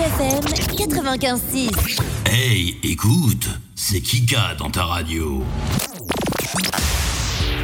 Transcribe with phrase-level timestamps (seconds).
[0.00, 0.40] FM
[0.76, 1.70] 95.6.
[2.26, 5.44] Hey, écoute, c'est Kika dans ta radio.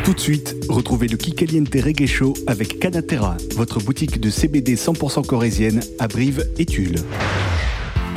[0.05, 5.27] Tout de suite, retrouvez le Kikaliente Reggae Show avec Canatera, votre boutique de CBD 100%
[5.27, 7.03] corésienne à Brive et Tulle.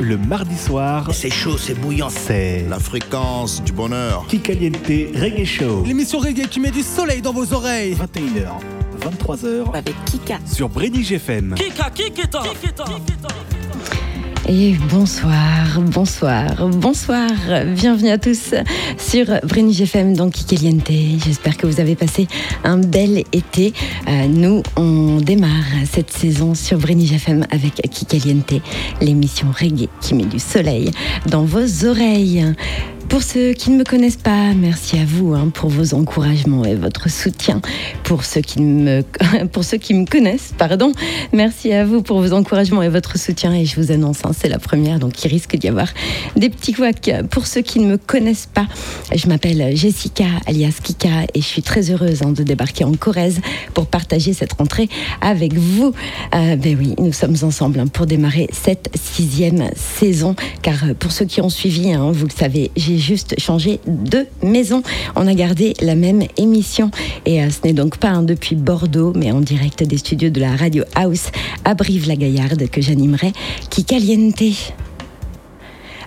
[0.00, 2.08] Le mardi soir, C'est chaud, c'est bouillant.
[2.08, 4.24] c'est La fréquence du bonheur.
[4.28, 5.84] Kikaliente Reggae Show.
[5.86, 7.94] L'émission reggae qui met du soleil dans vos oreilles.
[7.94, 8.48] 21h,
[9.00, 10.38] 23h Avec Kika.
[10.46, 11.54] sur Brédige FM.
[14.52, 17.30] Et bonsoir, bonsoir, bonsoir.
[17.66, 18.52] Bienvenue à tous
[18.98, 20.90] sur Brenige FM dans Kikeliente.
[21.24, 22.26] J'espère que vous avez passé
[22.64, 23.72] un bel été.
[24.08, 28.54] Euh, nous, on démarre cette saison sur Brenige FM avec Kikeliente,
[29.00, 30.90] l'émission reggae qui met du soleil
[31.26, 32.44] dans vos oreilles.
[33.10, 36.76] Pour ceux qui ne me connaissent pas, merci à vous hein, pour vos encouragements et
[36.76, 37.60] votre soutien.
[38.04, 39.02] Pour ceux qui me,
[39.52, 40.92] pour ceux qui me connaissent, pardon,
[41.32, 43.52] merci à vous pour vos encouragements et votre soutien.
[43.52, 45.88] Et je vous annonce, hein, c'est la première, donc il risque d'y avoir
[46.36, 47.10] des petits couacs.
[47.30, 48.68] Pour ceux qui ne me connaissent pas,
[49.12, 53.40] je m'appelle Jessica, alias Kika, et je suis très heureuse hein, de débarquer en Corrèze
[53.74, 54.88] pour partager cette rentrée
[55.20, 55.92] avec vous.
[56.36, 61.24] Euh, ben oui, nous sommes ensemble pour démarrer cette sixième saison, car euh, pour ceux
[61.24, 64.82] qui ont suivi, vous le savez, j'ai juste changé de maison.
[65.16, 66.90] On a gardé la même émission,
[67.26, 70.40] et euh, ce n'est donc pas hein, depuis Bordeaux, mais en direct des studios de
[70.40, 71.30] la Radio House
[71.64, 73.32] à Brive-la-Gaillarde que j'animerai
[73.70, 74.42] Kikaliente.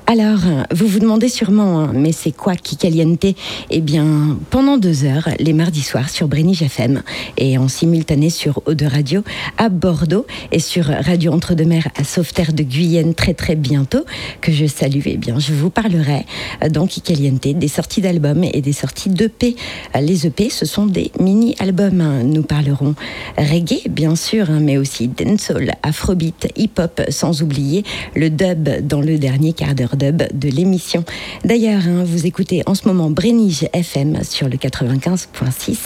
[0.06, 0.40] Alors,
[0.72, 3.26] vous vous demandez sûrement, hein, mais c'est quoi Kikaliente
[3.72, 7.02] Eh bien, pendant deux heures, les mardis soirs sur Brénige FM
[7.38, 9.24] et en simultané sur Eau de Radio
[9.58, 14.04] à Bordeaux et sur Radio Entre-deux-Mers à Sauveterre de Guyenne très très bientôt,
[14.42, 16.26] que je salue, eh bien, je vous parlerai
[16.64, 19.56] euh, dans Kikaliente des sorties d'albums et des sorties d'EP.
[19.96, 22.02] Euh, Les EP, ce sont des mini-albums.
[22.02, 22.24] hein.
[22.24, 22.94] Nous parlerons
[23.38, 27.84] reggae, bien sûr, hein, mais aussi dancehall, afrobeat, hip-hop, sans oublier
[28.16, 31.06] le dub dans le dernier quart d'heure de l'émission.
[31.44, 35.78] D'ailleurs, hein, vous écoutez en ce moment Brénige FM sur le 95.6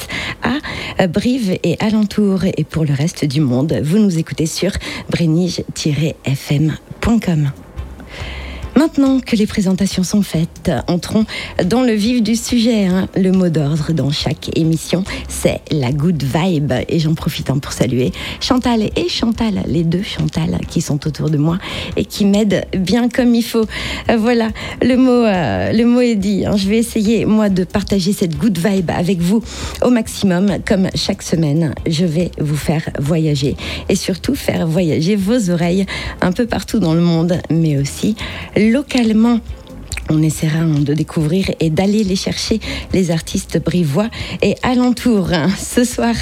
[0.44, 0.58] à
[1.02, 2.42] euh, Brive et alentour.
[2.58, 4.72] Et pour le reste du monde, vous nous écoutez sur
[5.10, 7.52] brénige-fm.com.
[8.78, 11.26] Maintenant que les présentations sont faites, entrons
[11.66, 12.86] dans le vif du sujet.
[12.86, 13.08] hein.
[13.18, 16.72] Le mot d'ordre dans chaque émission, c'est la good vibe.
[16.88, 21.32] Et j'en profite hein, pour saluer Chantal et Chantal, les deux Chantal qui sont autour
[21.32, 21.58] de moi
[21.96, 23.66] et qui m'aident bien comme il faut.
[24.16, 24.50] Voilà,
[24.84, 26.46] le mot, euh, le mot est dit.
[26.46, 26.56] hein.
[26.56, 29.42] Je vais essayer, moi, de partager cette good vibe avec vous
[29.82, 30.58] au maximum.
[30.68, 33.56] Comme chaque semaine, je vais vous faire voyager
[33.90, 35.88] et surtout faire voyager vos oreilles
[36.22, 38.16] un peu partout dans le monde, mais aussi
[38.72, 39.40] localement.
[40.10, 42.60] On essaiera hein, de découvrir et d'aller les chercher,
[42.94, 44.10] les artistes brivois
[44.42, 45.34] et alentours.
[45.34, 45.50] hein.
[45.58, 46.16] Ce soir,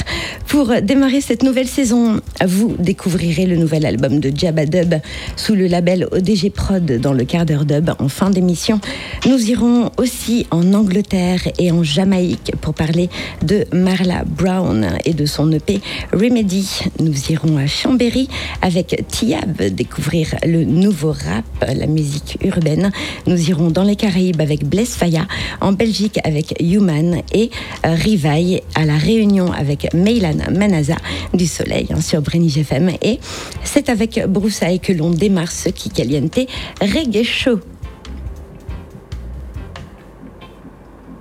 [0.47, 4.95] pour démarrer cette nouvelle saison, vous découvrirez le nouvel album de Jabba Dub
[5.35, 8.79] sous le label ODG Prod dans le quart d'heure dub en fin d'émission.
[9.27, 13.09] Nous irons aussi en Angleterre et en Jamaïque pour parler
[13.43, 15.81] de Marla Brown et de son EP
[16.13, 16.81] Remedy.
[16.99, 18.27] Nous irons à Chambéry
[18.61, 22.91] avec Tiab découvrir le nouveau rap, la musique urbaine.
[23.27, 25.27] Nous irons dans les Caraïbes avec Blaise Faya,
[25.59, 27.51] en Belgique avec Human et
[27.85, 30.95] euh, Rivaille à la Réunion avec Meylan Manaza
[31.33, 32.91] du Soleil hein, sur Brénige FM.
[33.01, 33.19] Et
[33.65, 36.39] c'est avec Broussailles que l'on démarre ce qui caliente
[36.81, 37.59] reggae show.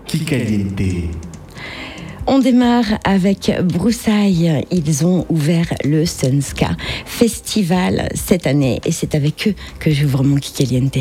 [0.07, 1.11] Kikaliente.
[2.29, 4.65] On démarre avec Broussailles.
[4.71, 10.37] Ils ont ouvert le Sunska Festival cette année et c'est avec eux que j'ouvre mon
[10.37, 10.99] Kikaliente.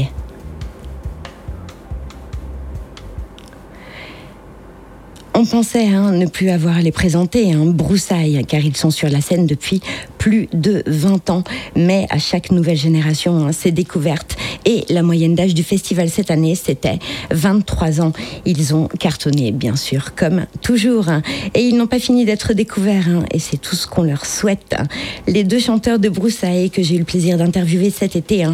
[5.36, 9.10] On pensait hein, ne plus avoir à les présenter, hein, Broussailles, car ils sont sur
[9.10, 9.82] la scène depuis
[10.20, 11.44] plus de 20 ans.
[11.76, 14.38] Mais à chaque nouvelle génération, hein, c'est découverte.
[14.66, 17.00] Et la moyenne d'âge du festival cette année, c'était
[17.32, 18.14] 23 ans.
[18.46, 21.08] Ils ont cartonné, bien sûr, comme toujours.
[21.56, 23.10] Et ils n'ont pas fini d'être découverts.
[23.32, 24.76] et c'est tout ce qu'on leur souhaite.
[25.28, 28.46] Les deux chanteurs de Broussailles que j'ai eu le plaisir d'interviewer cet été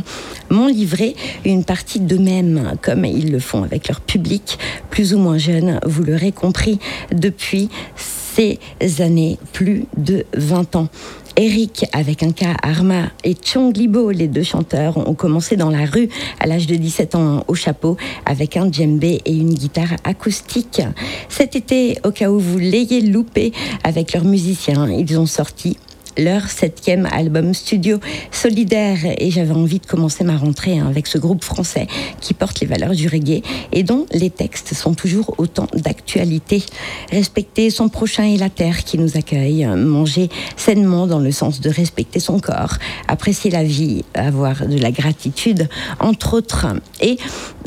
[0.50, 4.58] m'ont livré une partie d'eux-mêmes, comme ils le font avec leur public,
[4.90, 6.69] plus ou moins jeune, vous l'aurez compris,
[7.12, 8.60] depuis ces
[9.02, 10.90] années, plus de 20 ans.
[11.36, 15.86] Eric avec un cas Arma et Chong Libo, les deux chanteurs, ont commencé dans la
[15.86, 17.96] rue à l'âge de 17 ans au chapeau
[18.26, 20.82] avec un djembé et une guitare acoustique.
[21.30, 23.54] Cet été, au cas où vous l'ayez loupé
[23.86, 25.78] avec leurs musiciens, ils ont sorti
[26.20, 28.00] leur septième album studio
[28.32, 28.98] solidaire.
[29.18, 31.88] Et j'avais envie de commencer ma rentrée hein, avec ce groupe français
[32.20, 36.64] qui porte les valeurs du reggae et dont les textes sont toujours autant d'actualité.
[37.12, 41.70] Respecter son prochain et la terre qui nous accueille, manger sainement dans le sens de
[41.70, 42.76] respecter son corps,
[43.08, 45.70] apprécier la vie, avoir de la gratitude,
[46.00, 46.68] entre autres.
[47.02, 47.18] Et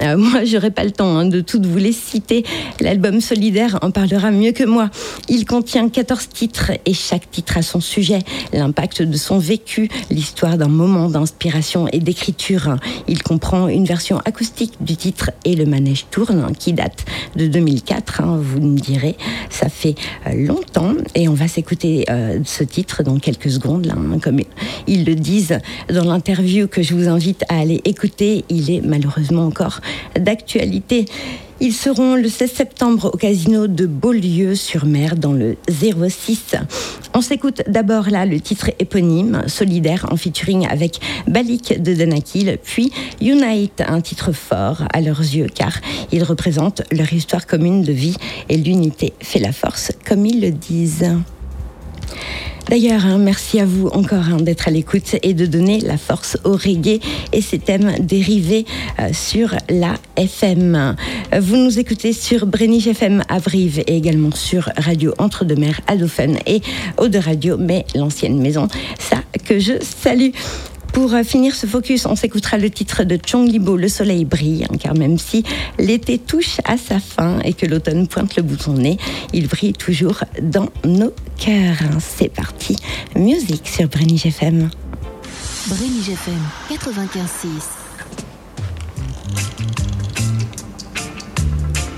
[0.02, 2.44] euh, moi, j'aurais pas le temps hein, de toutes vous les citer.
[2.80, 4.90] L'album Solidaire en parlera mieux que moi.
[5.28, 8.20] Il contient 14 titres et chaque titre a son sujet,
[8.52, 12.76] l'impact de son vécu, l'histoire d'un moment d'inspiration et d'écriture.
[13.08, 17.04] Il comprend une version acoustique du titre Et le manège tourne qui date
[17.36, 18.20] de 2004.
[18.20, 19.16] Hein, vous me direz,
[19.50, 19.94] ça fait
[20.26, 23.88] euh, longtemps et on va s'écouter euh, ce titre dans quelques secondes.
[23.90, 24.40] Hein, comme
[24.86, 25.58] ils le disent
[25.92, 29.80] dans l'interview que je vous invite à aller écouter, il est malheureusement encore
[30.18, 31.06] d'actualité.
[31.60, 36.56] Ils seront le 16 septembre au casino de Beaulieu-sur-Mer dans le 06.
[37.14, 42.92] On s'écoute d'abord là le titre éponyme, Solidaire, en featuring avec Balik de Danakil, puis
[43.20, 45.72] Unite, un titre fort à leurs yeux car
[46.10, 48.16] ils représentent leur histoire commune de vie
[48.48, 51.06] et l'unité fait la force, comme ils le disent.
[52.68, 56.38] D'ailleurs, hein, merci à vous encore hein, d'être à l'écoute et de donner la force
[56.44, 57.00] au reggae
[57.32, 58.64] et ses thèmes dérivés
[58.98, 60.96] euh, sur la FM.
[61.40, 66.34] Vous nous écoutez sur Brenige FM à Brive et également sur Radio Entre-deux-Mers à Dauphin
[66.46, 66.60] et
[67.08, 68.68] de Radio, mais l'ancienne maison,
[68.98, 70.30] ça que je salue.
[70.92, 74.66] Pour euh, finir ce focus, on s'écoutera le titre de Chong Libo, Le soleil brille,
[74.70, 75.42] hein, car même si
[75.78, 78.98] l'été touche à sa fin et que l'automne pointe le bout de son nez,
[79.32, 81.78] il brille toujours dans nos cœurs.
[81.98, 82.76] C'est parti,
[83.16, 84.70] musique sur Brenny FM.
[85.68, 86.40] Brenny FM
[86.70, 87.82] 95.6.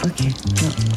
[0.05, 0.21] Ok.
[0.21, 0.94] avec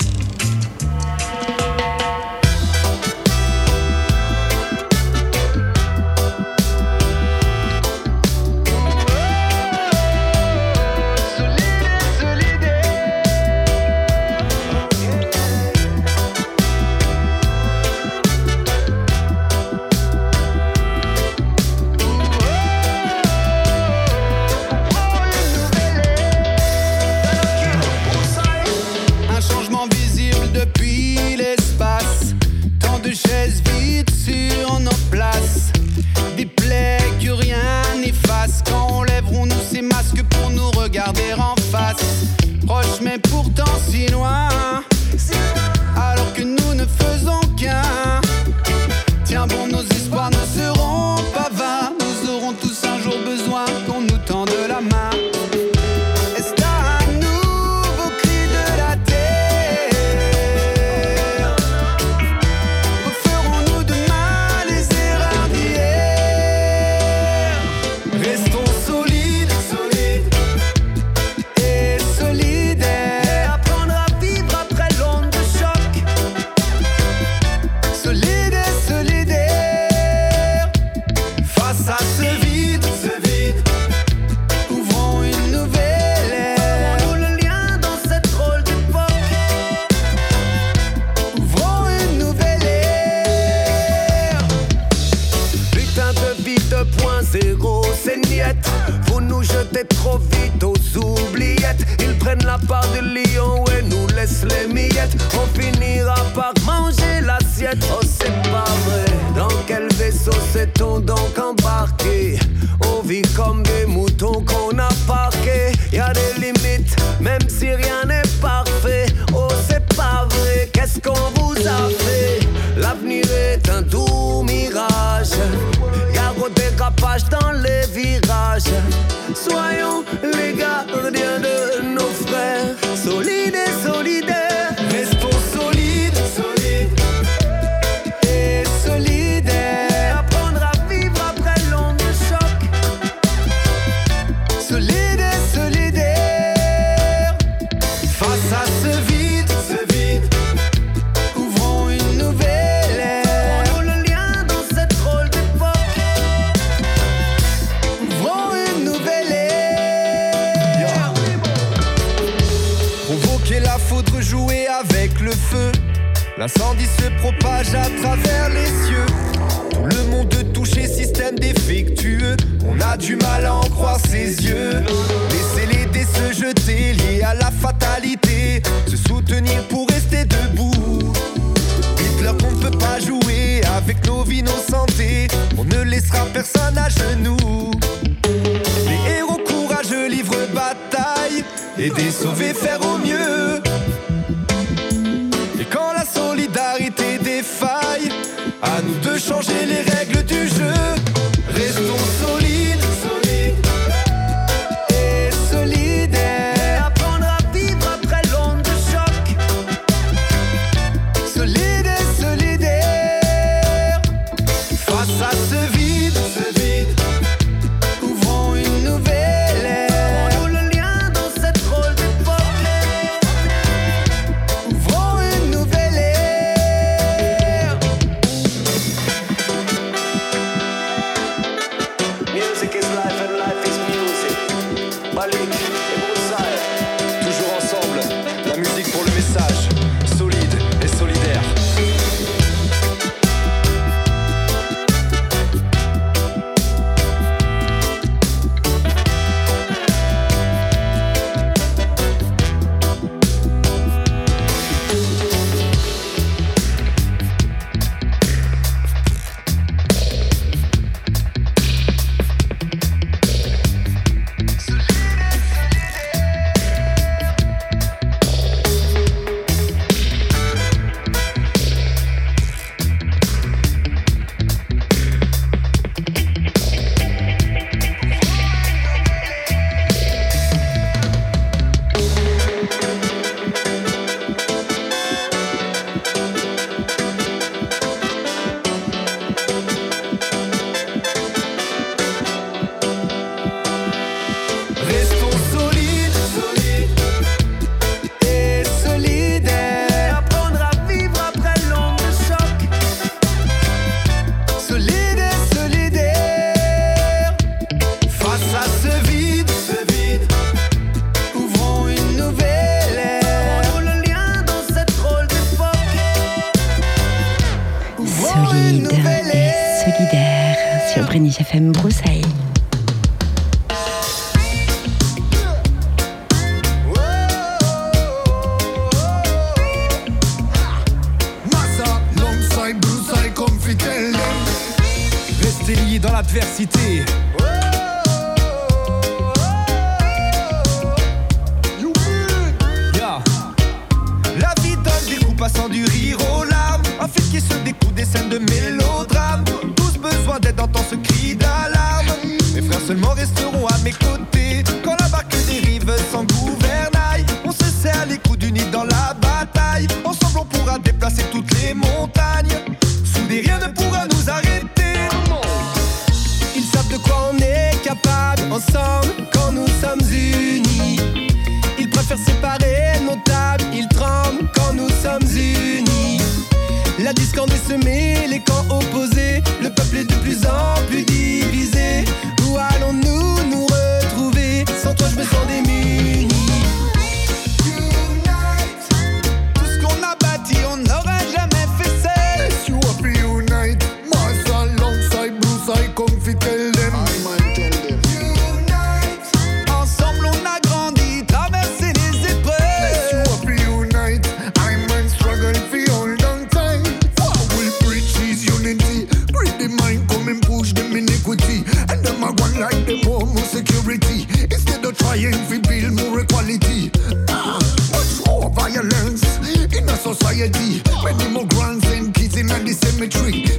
[422.77, 423.56] symmetry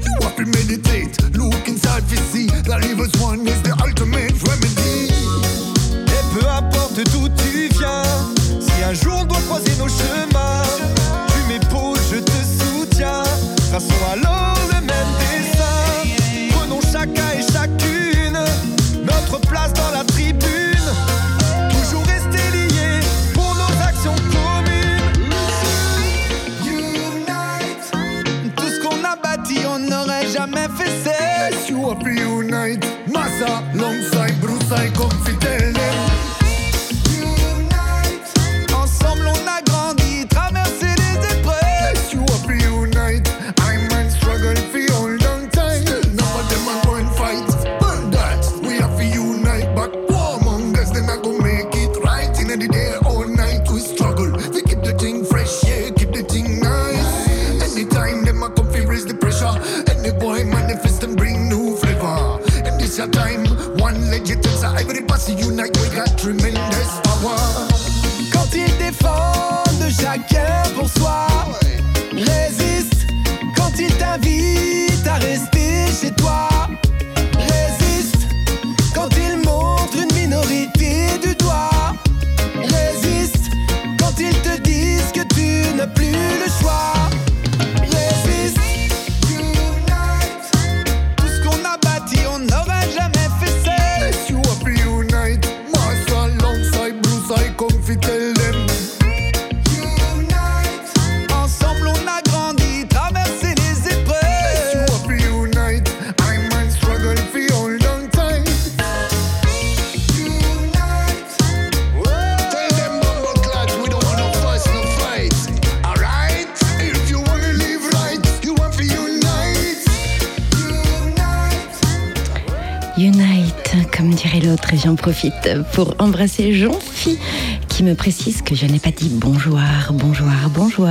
[125.79, 127.21] pour embrasser Jean-Phi
[127.69, 129.61] qui me précise que je n'ai pas dit bonjour,
[129.93, 130.89] bonjour, bonjour.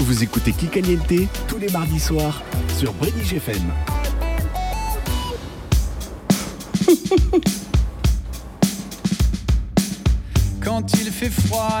[0.00, 2.42] Vous écoutez Kikaliente tous les mardis soirs
[2.78, 3.72] sur British FM.
[10.62, 11.80] Quand il fait froid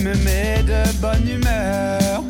[0.00, 2.22] Me met de bonne humeur.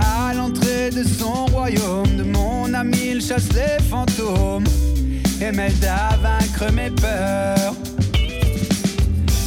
[0.00, 4.64] À l'entrée de son royaume, de mon ami, il chasse les fantômes
[5.40, 7.74] et m'aide à vaincre mes peurs.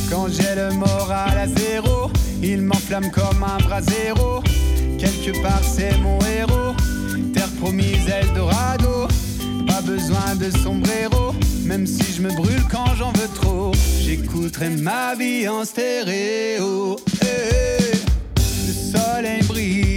[0.09, 2.11] Quand j'ai le moral à zéro,
[2.41, 4.41] il m'enflamme comme un brasero.
[4.97, 6.75] Quelque part, c'est mon héros,
[7.33, 9.07] terre promise, Eldorado.
[9.67, 11.08] Pas besoin de sombrer
[11.69, 16.95] même si je me brûle quand j'en veux trop, j'écouterai ma vie en stéréo.
[17.21, 17.95] Eh, eh,
[18.35, 19.88] le soleil brille.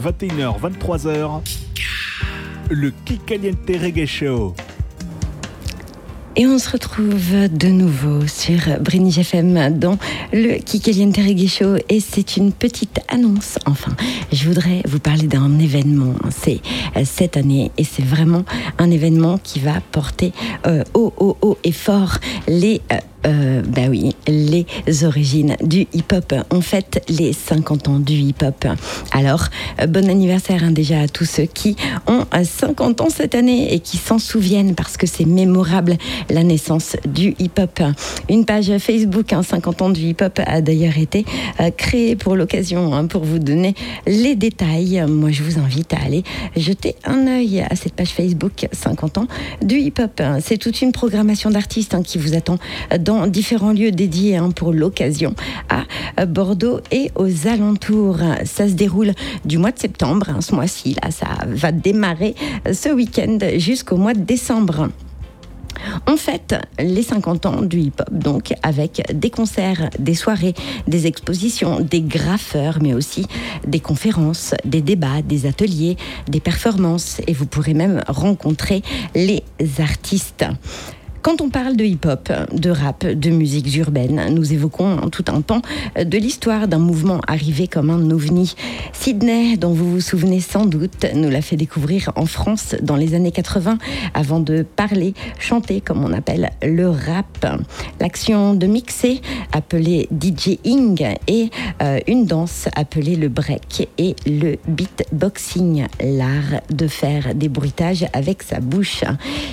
[0.00, 1.42] 21h, 23h.
[2.70, 4.54] Le Kikaliente Reggae Show.
[6.36, 9.98] Et on se retrouve de nouveau sur Brinige FM dans
[10.32, 11.76] le Kikaliente Reggae Show.
[11.90, 13.92] Et c'est une petite annonce, enfin.
[14.32, 16.14] Je voudrais vous parler d'un événement.
[16.30, 16.60] C'est
[16.96, 18.44] euh, cette année et c'est vraiment
[18.78, 20.32] un événement qui va porter
[20.66, 22.16] euh, haut, haut, haut et fort
[22.48, 26.34] les euh, euh, bah oui, les origines du hip-hop.
[26.50, 28.66] On fête les 50 ans du hip-hop.
[29.12, 29.48] Alors,
[29.80, 33.80] euh, bon anniversaire hein, déjà à tous ceux qui ont 50 ans cette année et
[33.80, 35.96] qui s'en souviennent parce que c'est mémorable
[36.30, 37.82] la naissance du hip-hop.
[38.28, 41.24] Une page Facebook, 50 hein, ans du hip-hop, a d'ailleurs été
[41.60, 43.74] euh, créée pour l'occasion, hein, pour vous donner
[44.06, 45.04] les détails.
[45.08, 46.22] Moi, je vous invite à aller
[46.56, 49.26] jeter un œil à cette page Facebook 50 ans
[49.62, 50.22] du hip-hop.
[50.40, 52.58] C'est toute une programmation d'artistes qui vous attend
[52.98, 55.34] dans différents lieux dédiés hein, pour l'occasion
[56.16, 58.18] à Bordeaux et aux alentours.
[58.44, 59.12] Ça se déroule
[59.44, 62.34] du mois de septembre, hein, ce mois-ci, là, ça va démarrer
[62.72, 64.88] ce week-end jusqu'au mois de décembre.
[66.06, 70.54] On fête les 50 ans du hip-hop, donc avec des concerts, des soirées,
[70.86, 73.26] des expositions, des graffeurs, mais aussi
[73.66, 75.96] des conférences, des débats, des ateliers,
[76.28, 78.82] des performances, et vous pourrez même rencontrer
[79.14, 79.42] les
[79.78, 80.44] artistes.
[81.22, 85.60] Quand on parle de hip-hop, de rap, de musiques urbaines, nous évoquons tout un temps
[85.96, 88.54] de l'histoire d'un mouvement arrivé comme un ovni.
[88.94, 93.14] Sydney, dont vous vous souvenez sans doute, nous l'a fait découvrir en France dans les
[93.14, 93.76] années 80
[94.14, 97.46] avant de parler, chanter comme on appelle le rap.
[98.00, 99.20] L'action de mixer
[99.52, 101.50] appelée DJing et
[101.82, 108.42] euh, une danse appelée le break et le beatboxing, l'art de faire des bruitages avec
[108.42, 109.04] sa bouche.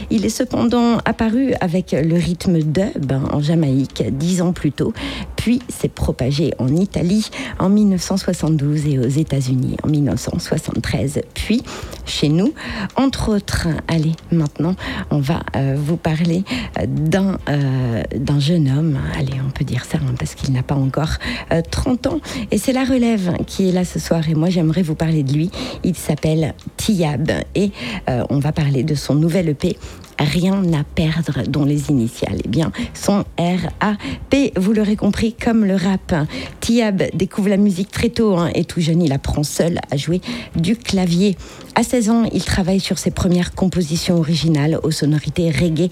[0.10, 4.94] Il est cependant apparu avec le rythme dub en Jamaïque dix ans plus tôt,
[5.36, 11.64] puis s'est propagé en Italie en 1972 et aux États-Unis en 1973, puis
[12.06, 12.54] chez nous,
[12.96, 13.68] entre autres.
[13.88, 14.76] Allez, maintenant,
[15.10, 16.44] on va euh, vous parler
[16.88, 20.76] d'un euh, d'un jeune homme, allez, on peut dire ça, hein, parce qu'il n'a pas
[20.76, 21.18] encore
[21.72, 22.20] 30 euh, ans,
[22.52, 25.34] et c'est la relève qui est là ce soir, et moi j'aimerais vous parler de
[25.34, 25.52] lui.
[25.84, 27.72] Il s'appelle Tiab, et
[28.30, 29.78] on va parler de son nouvel EP
[30.20, 34.54] rien à perdre dont les initiales eh bien, sont R-A-P.
[34.58, 36.14] Vous l'aurez compris, comme le rap.
[36.60, 40.22] Tiab découvre la musique très tôt hein, et tout jeune, il apprend seul à jouer
[40.56, 41.38] du clavier.
[41.76, 45.90] À 16 ans, il travaille sur ses premières compositions originales aux sonorités reggae,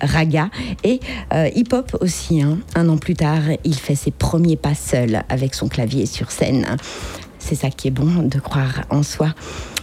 [0.00, 0.50] raga
[0.84, 1.00] et
[1.32, 2.42] euh, hip-hop aussi.
[2.42, 2.58] Hein.
[2.74, 6.66] Un an plus tard, il fait ses premiers pas seul avec son clavier sur scène.
[7.38, 9.34] C'est ça qui est bon de croire en soi.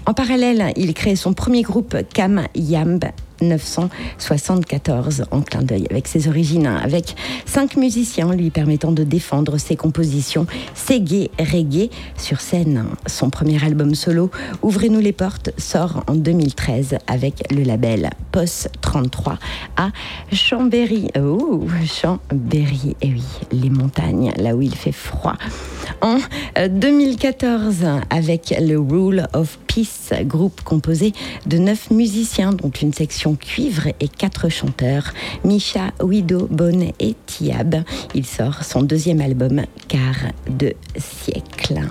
[0.06, 3.06] En parallèle, il crée son premier groupe Cam Yamb
[3.44, 9.58] 1974 en clin d'œil avec ses origines, hein, avec cinq musiciens lui permettant de défendre
[9.58, 12.86] ses compositions Segé reggae sur scène.
[13.08, 19.38] Son premier album solo, Ouvrez-nous les portes, sort en 2013 avec le label POS 33
[19.76, 19.90] à
[20.32, 21.10] Chambéry.
[21.20, 25.36] Oh, Chambéry, et eh oui, les montagnes, là où il fait froid.
[26.02, 26.18] En
[26.70, 31.14] 2014, euh, avec le Rule of Peace, groupe composé
[31.46, 37.84] de neuf musiciens, dont une section cuivre et quatre chanteurs, Misha, Wido, Bonne et Tiab.
[38.14, 41.82] Il sort son deuxième album, Quart de siècle.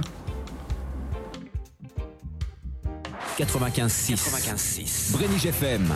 [3.39, 5.93] 95.6 95 FM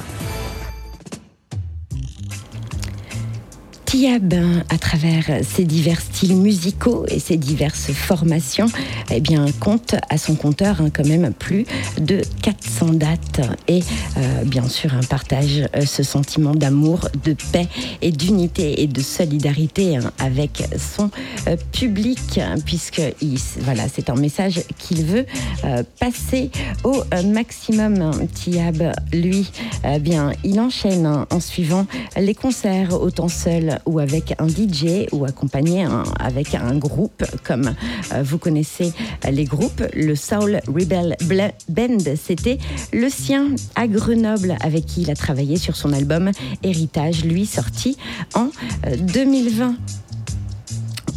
[3.96, 4.34] Tiab,
[4.68, 8.66] à travers ses divers styles musicaux et ses diverses formations,
[9.10, 11.64] eh bien, compte à son compteur hein, quand même plus
[11.98, 13.80] de 400 dates et
[14.18, 17.68] euh, bien sûr un partage euh, ce sentiment d'amour, de paix
[18.02, 21.10] et d'unité et de solidarité hein, avec son
[21.48, 23.00] euh, public puisque
[23.60, 25.24] voilà, c'est un message qu'il veut
[25.98, 26.50] passer
[26.84, 28.10] au maximum.
[28.34, 29.50] Tiab, lui,
[30.00, 31.86] bien, il enchaîne hein, en suivant
[32.18, 35.86] les concerts autant seul ou avec un DJ ou accompagné
[36.18, 37.74] avec un groupe comme
[38.12, 38.92] euh, vous connaissez
[39.30, 39.82] les groupes.
[39.94, 41.16] Le Soul Rebel
[41.68, 42.58] Band, c'était
[42.92, 46.30] le sien à Grenoble avec qui il a travaillé sur son album
[46.62, 47.96] Héritage, lui sorti
[48.34, 48.50] en
[48.98, 49.76] 2020.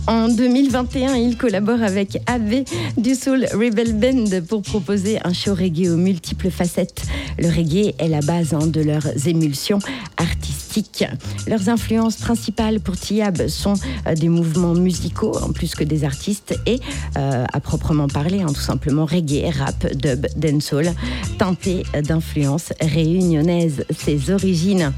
[0.08, 2.64] En 2021, il collabore avec AV
[2.98, 7.04] du Soul Rebel Band pour proposer un show reggae aux multiples facettes.
[7.38, 9.80] Le reggae est la base hein, de leurs émulsions
[10.18, 11.06] artistiques.
[11.48, 13.74] Leurs influences principales pour Tiab sont
[14.08, 16.80] euh, des mouvements musicaux en plus que des artistes et,
[17.18, 20.94] euh, à proprement parler, hein, tout simplement reggae, rap, dub, dancehall,
[21.38, 23.86] teinté d'influences réunionnaises.
[23.92, 24.92] Ses origines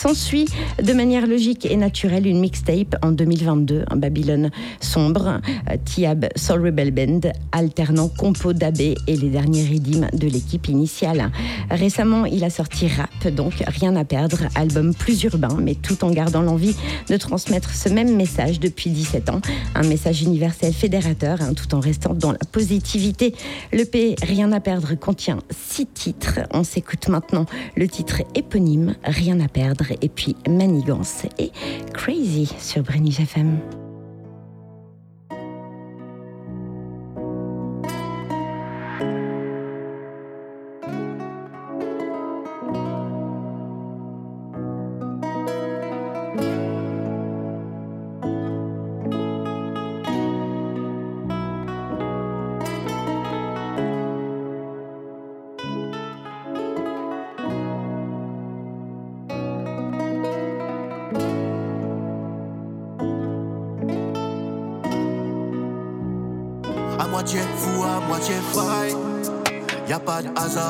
[0.00, 0.46] S'ensuit
[0.82, 5.42] de manière logique et naturelle une mixtape en 2022, un Babylone sombre,
[5.84, 7.20] Tiab Soul Rebel Band,
[7.52, 11.30] alternant compo d'AB et les derniers rythmes de l'équipe initiale.
[11.70, 16.10] Récemment, il a sorti Rap, donc Rien à perdre, album plus urbain, mais tout en
[16.10, 16.76] gardant l'envie
[17.10, 19.42] de transmettre ce même message depuis 17 ans,
[19.74, 23.34] un message universel fédérateur, hein, tout en restant dans la positivité.
[23.70, 26.40] Le P Rien à perdre contient six titres.
[26.54, 27.44] On s'écoute maintenant
[27.76, 31.50] le titre éponyme Rien à perdre et puis Manigance et
[31.92, 33.79] Crazy sur Brenny FM.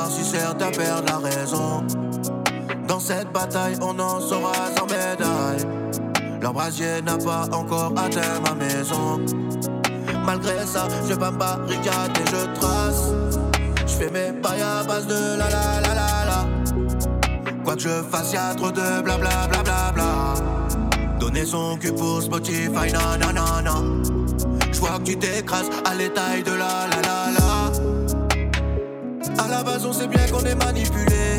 [0.09, 1.83] Si certains perdent la raison.
[2.87, 5.67] Dans cette bataille, on en sera sans médaille.
[6.41, 9.19] Leur brasier n'a pas encore atteint ma maison.
[10.25, 13.11] Malgré ça, je pas barricade et je trace.
[13.85, 16.45] Je fais mes pailles à base de la la la la la.
[17.63, 19.47] Quoi que je fasse, y'a trop de bla bla
[19.93, 20.33] bla.
[21.19, 24.20] Donner son cul pour Spotify, non
[24.81, 27.71] J'vois que tu t'écrases à l'étail de la la la la.
[29.43, 31.37] À la base, on sait bien qu'on est manipulé.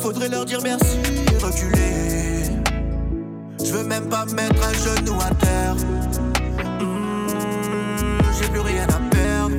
[0.00, 0.98] Faudrait leur dire merci
[1.32, 2.50] et reculer.
[3.64, 5.76] Je veux même pas mettre un genou à terre.
[6.80, 7.28] Hmm,
[8.40, 9.54] j'ai plus rien à perdre.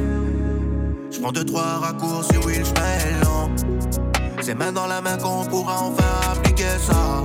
[1.12, 3.50] Je prends deux, trois raccourcis, oui, je lent.
[4.42, 7.24] C'est main dans la main qu'on pourra enfin appliquer ça.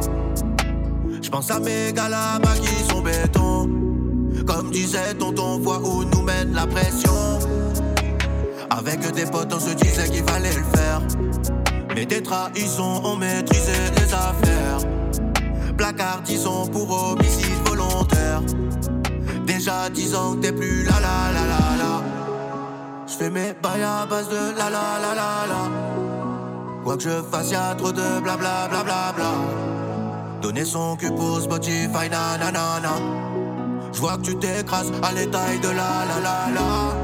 [1.20, 3.53] Je pense à mes gars là-bas qui sont béton.
[4.46, 7.12] Comme disait tonton, voit où nous mène la pression.
[8.70, 11.00] Avec des potes, on se disait qu'il fallait le faire.
[11.94, 14.78] Mais des trahisons ont maîtrisé les affaires.
[15.76, 18.42] Placard, disons, pour homicide volontaire.
[19.46, 22.02] Déjà dix ans que t'es plus la la la la la.
[23.06, 25.70] J'fais mes bails à base de la la la la la.
[26.82, 29.34] Quoi que je fasse, y'a trop de bla bla bla bla.
[30.42, 33.33] Donner son cul pour Spotify, na na na
[33.94, 33.96] na.
[33.96, 36.94] J'vois que tu t'écrases à l'étail de la la la la.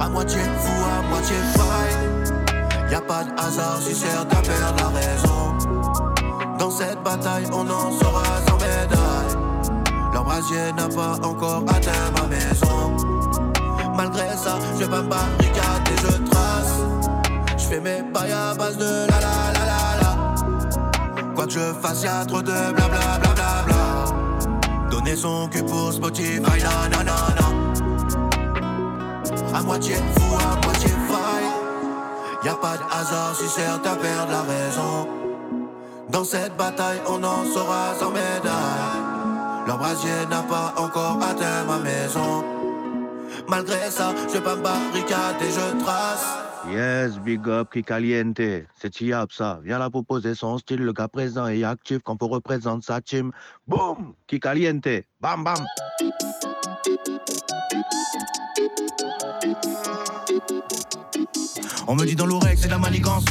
[0.00, 2.90] À moitié fou, à moitié faille.
[2.90, 5.54] Y a pas de hasard si certains perdent la raison.
[6.58, 9.36] Dans cette bataille, on en sera sans médaille.
[10.12, 13.13] Leur brasier n'a pas encore atteint ma maison.
[13.96, 16.74] Malgré ça, je pas me barricader, je trace.
[17.56, 20.12] Je fais mes pailles à base de la la la la la.
[21.34, 23.84] Quoi que je fasse, y'a trop de bla bla bla bla bla.
[24.90, 27.46] Donner son cul pour Spotify, na na na na.
[29.56, 31.50] À moitié fou, à moitié faille.
[32.44, 35.08] Y a pas de hasard si certains perdent la raison.
[36.10, 39.02] Dans cette bataille, on en sera sans médaille.
[39.66, 42.44] Leur brasier n'a pas encore atteint ma maison.
[43.48, 46.44] Malgré ça, je pas me barricader, je trace.
[46.70, 48.40] Yes, big up, qui caliente.
[48.76, 49.60] C'est Chiap, ça.
[49.62, 53.32] Viens là proposer son style, le cas présent et actif quand on représente sa team.
[53.66, 54.88] Boum, qui caliente.
[55.20, 55.62] Bam, bam.
[61.86, 63.24] On me dit dans l'oreille que c'est de la manigance.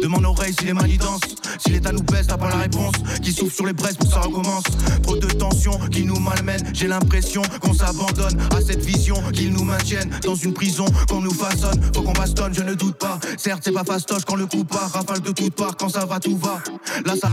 [0.00, 1.20] De mon oreille si les manigances.
[1.58, 2.94] Si l'état nous baisse, t'as pas la réponse.
[3.22, 4.64] Qui souffle sur les braises pour que ça recommence.
[5.02, 6.70] Trop de tensions qui nous malmènent.
[6.72, 11.34] J'ai l'impression qu'on s'abandonne à cette vision qu'ils nous maintiennent dans une prison qu'on nous
[11.34, 11.80] façonne.
[11.94, 13.18] Faut qu'on bastonne, je ne doute pas.
[13.36, 14.90] Certes, c'est pas fastoche quand le coup part.
[14.92, 16.62] Rafale de toutes parts quand ça va, tout va.
[17.04, 17.30] Là, ça.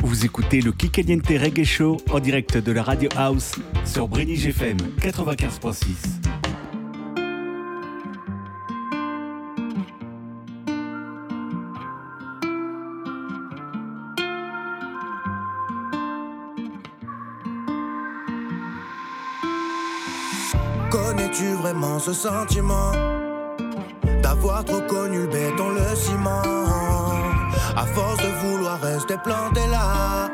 [0.00, 3.52] Vous écoutez le Kikaliente Reggae Show en direct de la Radio House
[3.84, 6.41] sur Brenny GFM 95.6.
[20.92, 22.92] Connais-tu vraiment ce sentiment
[24.22, 26.42] D'avoir trop connu le béton, le ciment?
[27.74, 30.28] À force de vouloir rester planté là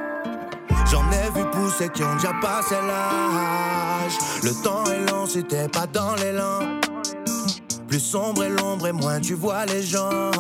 [0.91, 4.19] J'en ai vu pousser qui ont déjà passé l'âge.
[4.43, 6.81] Le temps est long t'es pas dans l'élan.
[7.87, 10.31] Plus sombre est l'ombre et moins tu vois les gens.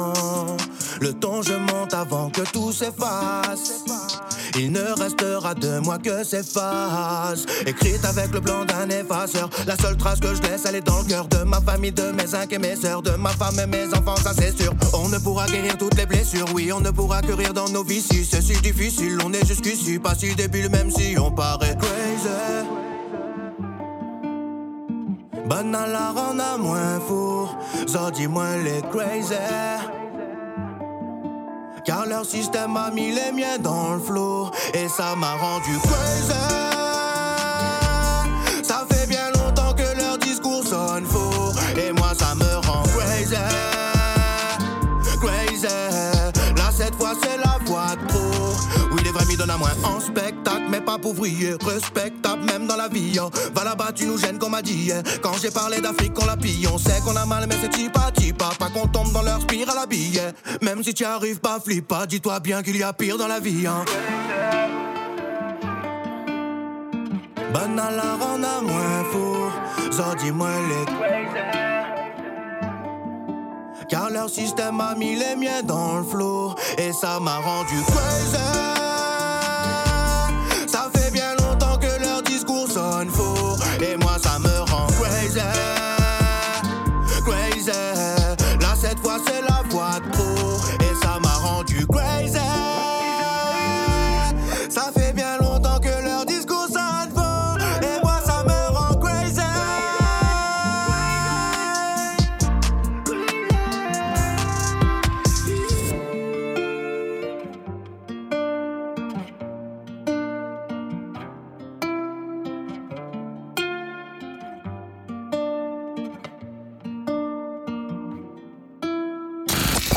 [1.01, 3.85] Le ton je monte avant que tout s'efface
[4.57, 9.51] il ne restera de moi que ces phases Écrites avec le blanc d'un effaceur.
[9.67, 12.11] La seule trace que je laisse elle est dans le cœur De ma famille, de
[12.13, 14.73] mes zincs et mes sœurs De ma femme et mes enfants, ça c'est sûr.
[14.95, 17.85] On ne pourra guérir toutes les blessures Oui, on ne pourra que rire dans nos
[17.85, 21.77] vies Si c'est si difficile, on est jusqu'ici Pas si débile même si on paraît
[21.77, 22.29] crazy.
[25.49, 27.49] Banal rend à moins fou
[28.15, 29.35] dis moins les crazy
[31.89, 34.51] Car leur système a mis les miens dans le flot.
[34.75, 37.08] Et ça m'a rendu crazy.
[49.85, 51.55] En spectacle, mais pas pour vriller.
[51.65, 53.19] Respectable, même dans la vie.
[53.19, 53.31] hein.
[53.55, 54.91] Va là-bas, tu nous gênes, comme m'a dit.
[54.93, 55.03] hein.
[55.23, 56.67] Quand j'ai parlé d'Afrique, on la pille.
[56.73, 58.51] On sait qu'on a mal, mais c'est tipa tipa.
[58.59, 60.33] Pas qu'on tombe dans leur spirale à billets.
[60.63, 62.07] Même si tu arrives pas, flippe pas.
[62.07, 63.67] Dis-toi bien qu'il y a pire dans la vie.
[63.67, 63.85] Hein.
[67.53, 69.93] Banal la rend à moins fou.
[69.93, 71.09] Ça dis-moi les
[73.89, 78.37] car leur système a mis les miens dans le flot Et ça m'a rendu crazy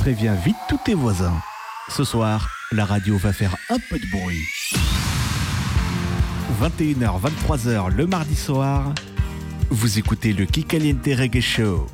[0.02, 1.40] Préviens vite tous tes voisins.
[1.88, 4.42] Ce soir, la radio va faire un peu de bruit.
[6.60, 8.96] 21h, 23h le mardi soir,
[9.70, 11.86] vous écoutez le Kikaliente Reggae Show.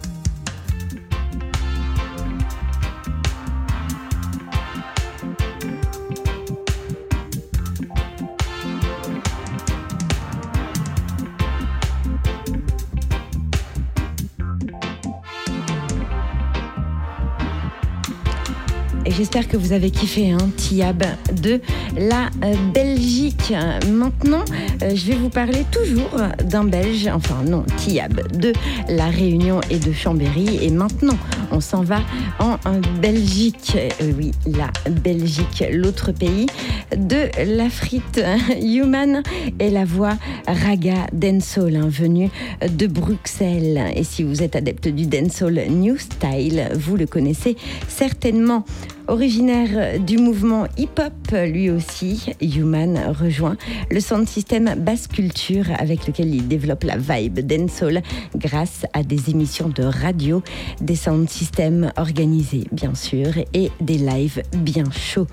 [19.45, 21.03] Que vous avez kiffé un Tiab
[21.41, 21.61] de
[21.95, 23.53] la euh, Belgique.
[23.91, 24.43] Maintenant,
[24.81, 26.09] euh, je vais vous parler toujours
[26.43, 28.53] d'un Belge, enfin non, Tiab de
[28.89, 30.59] la Réunion et de Chambéry.
[30.61, 31.17] Et maintenant,
[31.51, 31.99] on s'en va
[32.39, 33.77] en euh, Belgique.
[34.17, 36.47] Oui, la Belgique, l'autre pays
[36.95, 38.21] de la frite
[38.61, 39.21] Human
[39.59, 42.31] et la voix Raga Dancehall, hein, venue
[42.67, 43.91] de Bruxelles.
[43.95, 47.55] Et si vous êtes adepte du Dancehall New Style, vous le connaissez
[47.87, 48.65] certainement.
[49.09, 53.55] Originaire du mouvement hip-hop, lui aussi, Human rejoint
[53.89, 58.01] le sound system Basse Culture avec lequel il développe la vibe dancehall
[58.35, 60.43] grâce à des émissions de radio,
[60.81, 65.27] des sound systems organisés bien sûr et des lives bien chauds.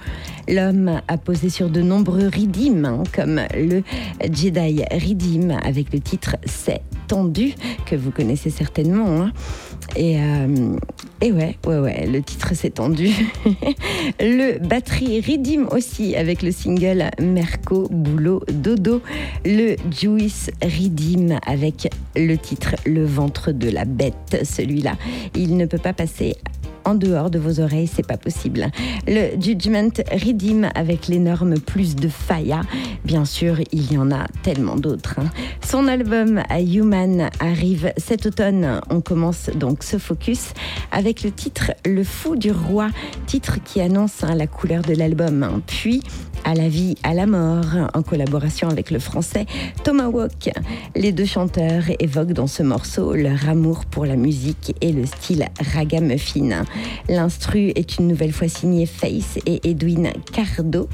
[0.49, 3.83] L'homme a posé sur de nombreux riddim hein, comme le
[4.33, 7.55] Jedi Riddim avec le titre C'est tendu
[7.87, 9.23] que vous connaissez certainement.
[9.23, 9.33] hein.
[9.97, 10.77] Et, euh,
[11.21, 13.11] et ouais, ouais, ouais, le titre s'est tendu.
[14.21, 19.03] le batterie Riddim aussi avec le single Merco Boulot Dodo.
[19.45, 24.41] Le Juice Riddim avec le titre Le ventre de la bête.
[24.43, 24.97] Celui-là,
[25.35, 26.35] il ne peut pas passer
[26.85, 28.67] en dehors de vos oreilles, c'est pas possible.
[29.07, 32.61] Le Judgment Riddim avec l'énorme plus de Faya.
[33.05, 35.17] Bien sûr, il y en a tellement d'autres.
[35.19, 35.31] hein.
[35.67, 38.81] Son album Human arrive cet automne.
[38.91, 40.53] On commence donc ce focus
[40.93, 42.89] avec le titre Le Fou du Roi,
[43.27, 45.43] titre qui annonce hein, la couleur de l'album.
[45.43, 45.61] hein.
[45.67, 46.03] Puis
[46.45, 49.47] à la vie, à la mort, en collaboration avec le français
[49.83, 50.51] Tomahawk.
[50.95, 55.47] Les deux chanteurs évoquent dans ce morceau leur amour pour la musique et le style
[55.75, 56.65] ragamuffin.
[57.09, 60.89] L'instru est une nouvelle fois signé Face et Edwin Cardo.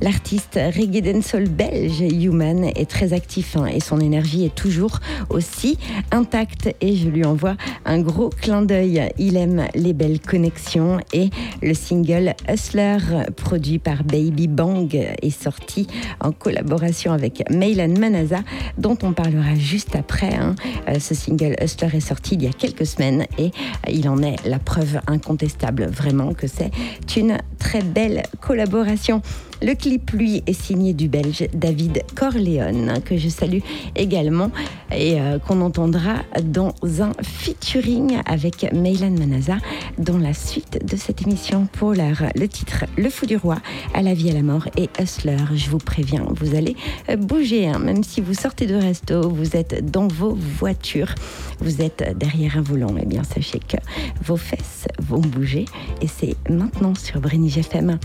[0.00, 4.98] L'artiste reggae dancehall belge Human est très actif hein, et son énergie est toujours
[5.30, 5.78] aussi
[6.10, 9.08] intacte et je lui envoie un gros clin d'œil.
[9.18, 11.30] Il aime les belles connexions et
[11.62, 12.98] le single Hustler
[13.36, 15.86] produit par Baby Bang est sorti
[16.20, 18.40] en collaboration avec Meylan Manaza
[18.76, 20.34] dont on parlera juste après.
[20.34, 20.56] hein.
[20.88, 23.52] Euh, Ce single Hustler est sorti il y a quelques semaines et
[23.88, 26.72] il en est la preuve incontestable vraiment que c'est
[27.16, 29.22] une très belle collaboration.
[29.62, 33.60] Le clip, lui, est signé du Belge David Corleone, que je salue
[33.96, 34.50] également
[34.92, 39.56] et euh, qu'on entendra dans un featuring avec Meylan Manaza
[39.98, 41.66] dans la suite de cette émission.
[41.72, 43.58] Pour l'heure, le titre Le Fou du Roi,
[43.94, 45.36] à la vie, à la mort et Hustler.
[45.54, 46.76] Je vous préviens, vous allez
[47.08, 51.14] euh, bouger, hein, même si vous sortez de resto, vous êtes dans vos voitures,
[51.60, 53.76] vous êtes derrière un volant, et bien sachez que
[54.22, 55.64] vos fesses vont bouger
[56.00, 57.98] et c'est maintenant sur Brénig FM.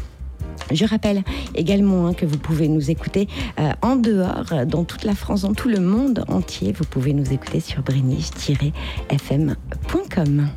[0.71, 1.23] Je rappelle
[1.55, 3.27] également hein, que vous pouvez nous écouter
[3.59, 6.71] euh, en dehors, dans toute la France, dans tout le monde entier.
[6.71, 10.47] Vous pouvez nous écouter sur brenige-fm.com.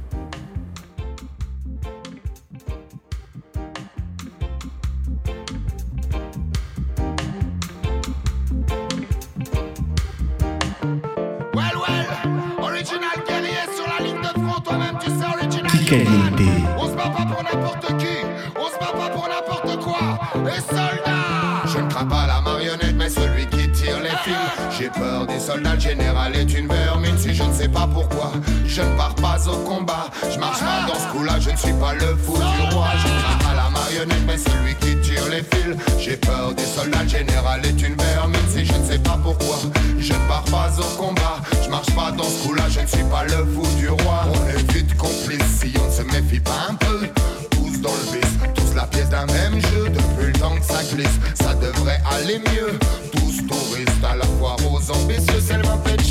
[25.62, 27.16] le général est une vermine.
[27.18, 28.32] Si je ne sais pas pourquoi,
[28.66, 30.06] je ne pars pas au combat.
[30.32, 32.88] Je marche pas dans ce coup-là, je ne suis pas le fou du roi.
[32.96, 35.76] Je pas la marionnette, mais celui qui tire les fils.
[35.98, 38.40] J'ai peur des soldats, général est une vermine.
[38.50, 39.58] Si je ne sais pas pourquoi,
[39.98, 41.40] je ne pars pas au combat.
[41.64, 44.24] Je marche pas dans ce coup-là, je ne suis pas le fou du roi.
[44.34, 47.08] On est vite complices si on ne se méfie pas un peu.
[47.50, 49.88] Tous dans le vice, tous la pièce d'un même jeu.
[49.88, 52.78] Depuis le temps que ça glisse, ça devrait aller mieux.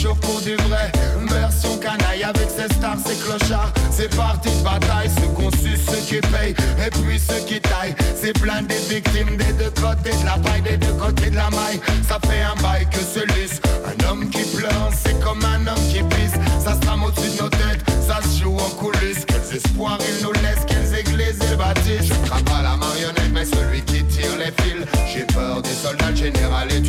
[0.01, 0.91] Chaud pour du vrai.
[1.29, 3.71] Version canaille avec ses stars, ses clochards.
[3.91, 7.95] C'est parti de bataille, ceux qu'on suce, ceux qui payent, et puis ceux qui taillent.
[8.15, 11.49] C'est plein des victimes des deux côtés de la paille, des deux côtés de la
[11.51, 11.79] maille.
[12.07, 13.61] Ça fait un bail que se lisse.
[13.85, 16.37] Un homme qui pleure, c'est comme un homme qui pisse.
[16.63, 19.25] Ça se trame au-dessus de nos têtes, ça se joue en coulisses.
[19.27, 22.09] Quels espoirs ils nous laissent, quelles églises ils bâtissent.
[22.09, 24.85] Je crains pas la marionnette, mais celui qui tire les fils.
[25.13, 26.80] J'ai peur des soldats, le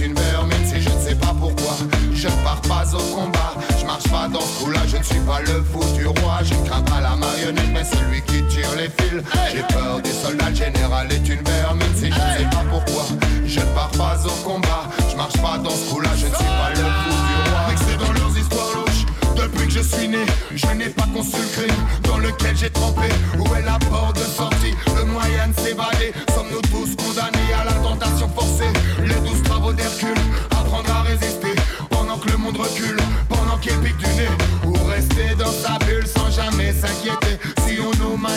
[2.94, 3.54] au combat.
[3.78, 6.40] Je marche pas dans ce coup-là, je ne suis pas le fou du roi.
[6.42, 9.22] Je ne crains pas la marionnette, mais celui qui tire les fils.
[9.52, 11.94] J'ai peur des soldats, le général est une vermine.
[11.94, 13.04] Si je ne sais pas pourquoi,
[13.46, 14.84] je ne pars pas au combat.
[15.10, 17.60] Je marche pas dans ce coup-là, je ne suis pas le fou du roi.
[17.70, 20.24] Mixé dans leurs histoires louches, depuis que je suis né,
[20.54, 23.08] je n'ai pas conçu le crime dans lequel j'ai trempé.
[23.38, 26.12] Où est la porte de sortie, le moyen de s'évader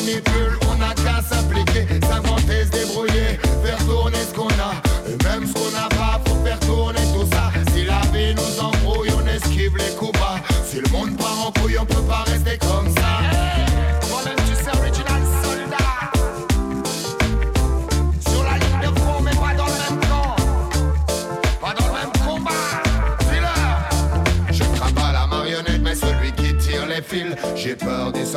[0.05, 0.64] manipule,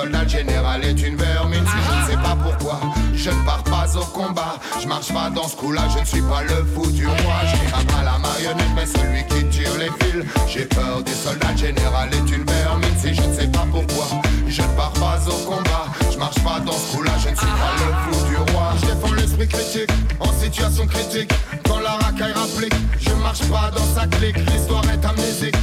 [0.05, 1.65] le général est une vermine.
[1.65, 2.81] Si je ne sais pas pourquoi,
[3.15, 4.57] je ne pars pas au combat.
[4.81, 7.17] Je marche pas dans ce coup-là, je ne suis pas le fou du roi.
[7.45, 10.25] Je pas la marionnette, mais celui qui tire les fils.
[10.47, 12.97] J'ai peur des soldats, le général est une vermine.
[12.99, 14.07] Si je ne sais pas pourquoi,
[14.47, 15.87] je ne pars pas au combat.
[16.11, 18.75] Je marche pas dans ce coup-là, je ne suis pas le fou du roi.
[18.81, 19.91] Je défends l'esprit critique,
[20.21, 21.31] en situation critique.
[21.67, 24.37] Quand la racaille rapplique, je marche pas dans sa clique.
[24.37, 25.57] L'histoire est amnésique,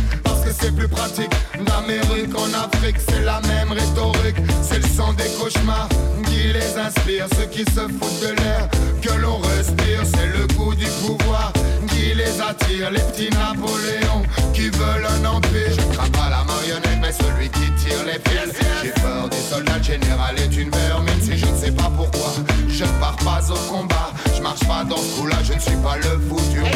[0.60, 1.32] c'est plus pratique.
[1.66, 4.38] D'Amérique en Afrique, c'est la même rhétorique.
[4.62, 5.89] C'est le sang des cauchemars
[6.26, 7.28] qui les inspire.
[7.38, 8.70] Ceux qui se foutent de l'air
[9.01, 11.51] que l'on respire, c'est le goût du pouvoir
[11.89, 12.91] qui les attire.
[12.91, 15.72] Les petits Napoléons qui veulent un empire.
[15.72, 18.53] Je crains pas la marionnette, mais celui qui tire les fils.
[18.84, 21.22] J'ai peur des soldats, le général est une vermine.
[21.22, 22.34] Si je ne sais pas pourquoi,
[22.68, 24.12] je ne pars pas au combat.
[24.36, 26.70] Je marche pas dans ce coup-là, je ne suis pas le fou du roi.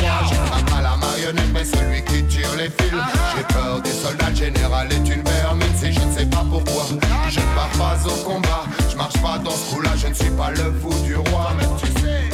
[1.30, 2.92] Je crains pas celui qui tire les fils.
[3.36, 5.68] J'ai peur des soldats, le général est une vermine.
[5.76, 6.86] Si je ne sais pas pourquoi,
[7.30, 8.66] je ne pars pas au combat.
[8.90, 11.52] Je marche pas dans ce coup-là, je ne suis pas le fou du roi.
[11.58, 12.30] Mais tu sais,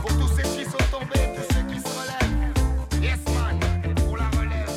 [0.00, 3.02] pour tous ceux qui sont tombés, tous ceux qui se relèvent.
[3.02, 4.70] Yes man, pour la relève.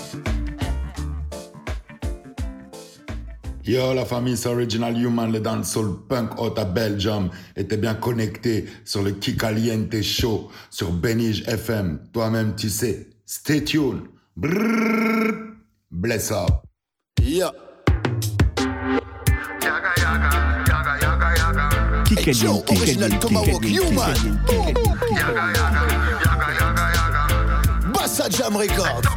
[3.65, 7.29] Yo, la famille, c'est Original Human, le dancehall punk out à Belgium.
[7.55, 11.99] était bien connecté sur le Kikaliente Show sur Benige FM.
[12.11, 13.12] Toi-même, tu sais.
[13.25, 14.09] Stay tuned.
[14.37, 15.55] Brrr.
[15.91, 16.67] Bless up.
[17.21, 17.51] Yeah.
[22.05, 22.71] Kikaliente.
[22.81, 24.39] original Tomahawk Human.
[27.93, 29.07] Bassa Jam Records.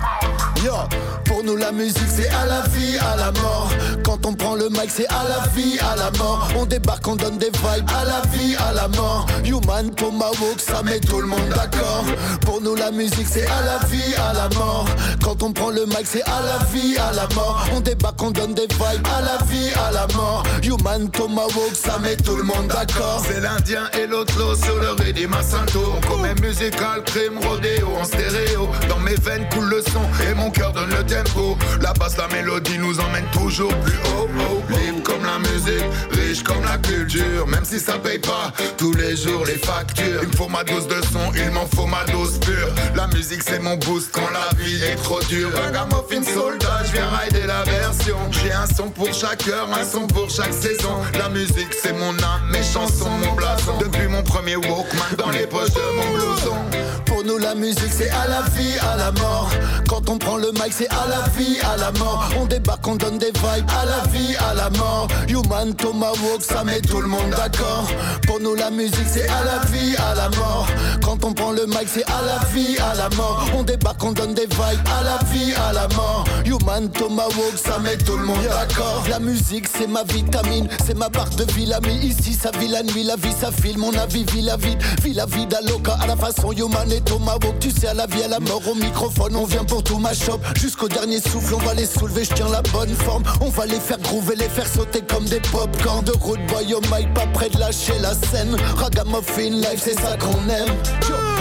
[1.25, 3.71] Pour nous la musique c'est à la vie, à la mort.
[4.05, 6.49] Quand on prend le mic c'est à la vie, à la mort.
[6.57, 9.27] On débarque, on donne des vibes à la vie, à la mort.
[9.45, 12.05] Human Tomahawk, ça met tout le monde d'accord.
[12.41, 14.87] Pour nous la musique c'est à la vie, à la mort.
[15.23, 17.64] Quand on prend le mic c'est à la vie, à la mort.
[17.75, 20.43] On débarque, on donne des vibes à la vie, à la mort.
[20.64, 23.23] Human Tomahawk, ça met tout le monde d'accord.
[23.27, 25.95] C'est l'Indien et l'autre sur le rythme à Santo.
[26.09, 28.69] Comme musical, crime, rodéo en stéréo.
[28.89, 31.57] Dans mes veines coule le son et mon cœur donne le tempo.
[31.81, 34.29] La basse, la mélodie nous emmène toujours plus haut.
[34.69, 37.47] Libre comme la musique, riche comme la culture.
[37.47, 40.23] Même si ça paye pas tous les jours les factures.
[40.23, 42.71] Il me faut ma dose de son, il m'en faut ma dose pure.
[42.95, 45.51] La musique c'est mon boost quand la vie est trop dure.
[45.55, 48.17] Ragamuffin soldat, je viens rider la version.
[48.31, 50.97] J'ai un son pour chaque heure, un son pour chaque saison.
[51.19, 53.79] La musique c'est mon âme, mes chansons, mon blason.
[53.79, 56.57] Depuis mon premier Walkman dans les poches de mon blouson.
[57.05, 59.51] Pour nous la musique, c'est à la vie, à la mort.
[59.89, 62.28] Quand on prend le mic, c'est à la vie, à la mort.
[62.41, 65.09] On débarque, on donne des vibes à la vie, à la mort.
[65.28, 67.87] Human Tomahawk, ça met tout le monde d'accord.
[68.26, 70.66] Pour nous, la musique, c'est à la vie, à la mort.
[71.03, 73.47] Quand on prend le mic, c'est à la vie, à la mort.
[73.57, 76.24] On débarque, on donne des vibes à la vie, à la mort.
[76.45, 79.05] Human Tomahawk, ça met tout le monde d'accord.
[79.09, 81.97] La musique, c'est ma vitamine, c'est ma barre de vie, l'ami.
[82.03, 83.78] Ici, ça vit la nuit, la vie, ça file.
[83.78, 87.59] Mon avis, vit la vie, vit la vie d'Aloca à la façon Human et Tomahawk.
[87.61, 90.14] Tu sais, à la vie, à la mort, au microphone, on vient pour tout ma
[90.57, 93.22] Jusqu'au dernier souffle, on va les soulever, je tiens la bonne forme.
[93.41, 95.70] On va les faire groover, les faire sauter comme des pop
[96.05, 98.57] de route boy au mic, pas près de lâcher la scène.
[98.77, 100.74] Ragamuffin life, c'est ça qu'on aime.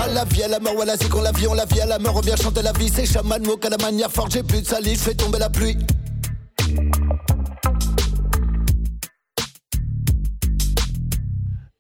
[0.04, 1.86] À la vie, à la mort, voilà, c'est qu'on la vie, on la vie, à
[1.86, 2.92] la mort, on vient chanter la vie.
[2.94, 5.78] C'est chaman, mot, à la manière j'ai plus de salive, fais tomber la pluie.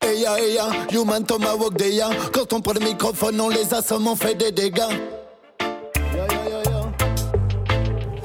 [0.01, 2.10] Hey ya, hey ya, human tomahawk des ya.
[2.32, 4.82] Quand on prend le microphone, on les assomme, on fait des dégâts.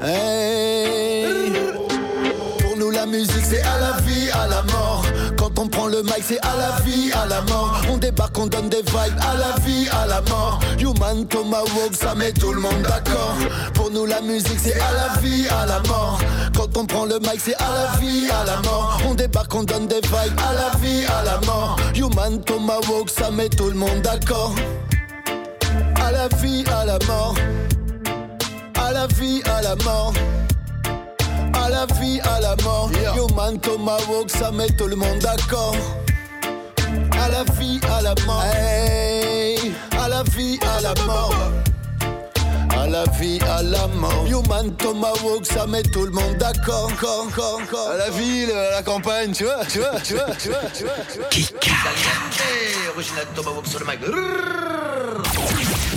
[0.01, 0.09] Pour
[2.75, 5.05] nous la musique c'est à la vie, à la mort
[5.37, 8.47] Quand on prend le mic c'est à la vie, à la mort On débarque, on
[8.47, 12.61] donne des vibes à la vie, à la mort Human Tomahawk ça met tout le
[12.61, 13.35] monde d'accord
[13.75, 16.19] Pour nous la musique c'est à la vie, à la mort
[16.55, 19.61] Quand on prend le mic c'est à la vie, à la mort On débarque, on
[19.63, 23.75] donne des vibes à la vie, à la mort Human Tomahawk ça met tout le
[23.75, 24.55] monde d'accord
[26.03, 27.35] À la vie, à la mort
[29.01, 30.13] la vie, à la mort.
[31.53, 32.91] À la vie, à la mort.
[33.15, 35.75] Human Tomahawk, ça met tout le monde d'accord.
[37.19, 38.43] À la vie, à la mort.
[38.53, 41.33] Hey, à la vie, à la mort.
[42.77, 44.25] À la vie, à la mort.
[44.27, 46.91] Human Tomahawk, ça met tout le monde d'accord.
[46.91, 47.89] Encore, encore, encore.
[47.89, 50.83] À la ville, à la campagne, tu vois, tu vois, tu vois, tu vois, tu
[50.83, 51.23] vois, tu
[51.63, 51.71] vois.
[52.95, 53.99] Original Tomahawk sur le mic.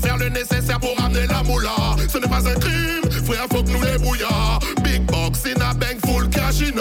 [0.00, 1.74] Faut faire le nécessaire pour amener la moula.
[2.08, 3.98] Ce n'est pas un crime, frère, faut que nous les.
[4.82, 6.72] Big box in a bank full cash in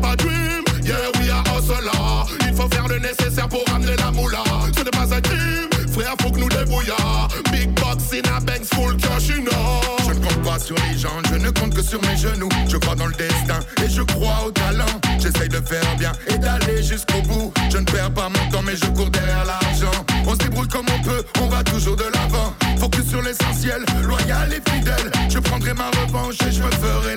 [0.00, 2.48] pas dream, yeah we are hustlers.
[2.48, 4.42] Il faut faire le nécessaire pour amener la moula.
[4.76, 6.58] Ce n'est pas un crime, frère, faut que nous les.
[7.52, 9.44] Big box in a bank full cash in.
[10.04, 12.48] Je ne compte pas sur les gens, je ne compte que sur mes genoux.
[12.68, 14.84] Je crois dans le destin et je crois au talent.
[15.20, 17.52] J'essaye de faire bien et d'aller jusqu'au bout.
[17.70, 20.04] Je ne perds pas mon temps, mais je cours derrière l'argent.
[20.26, 22.17] On se débrouille comme on peut, on va toujours de l'avant.
[23.08, 25.10] Sur l'essentiel, loyal et fidèle.
[25.30, 27.16] Je prendrai ma revanche et je me ferai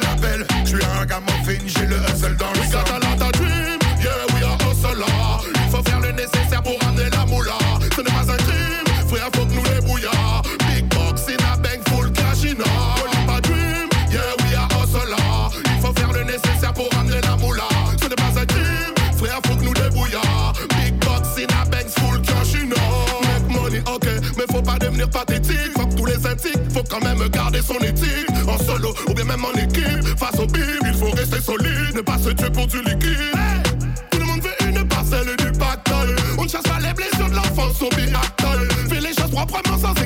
[26.90, 28.30] quand même garder son éthique.
[28.48, 30.18] En solo ou bien même en équipe.
[30.18, 33.36] Face au bim, il faut rester solide, ne pas se tuer pour du liquide.
[34.12, 36.16] Tout le monde veut une parcelle du pactole.
[36.38, 38.68] On ne chasse pas les blessures de l'enfance au biatol.
[38.90, 40.01] Fais les choses proprement sans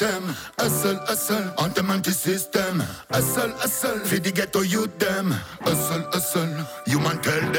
[0.00, 0.34] anthem.
[0.58, 2.82] Hustle, hustle, anthem anti-system.
[3.10, 5.30] Hustle, hustle, feed the ghetto youth them.
[5.60, 7.49] Hustle, hustle, human tell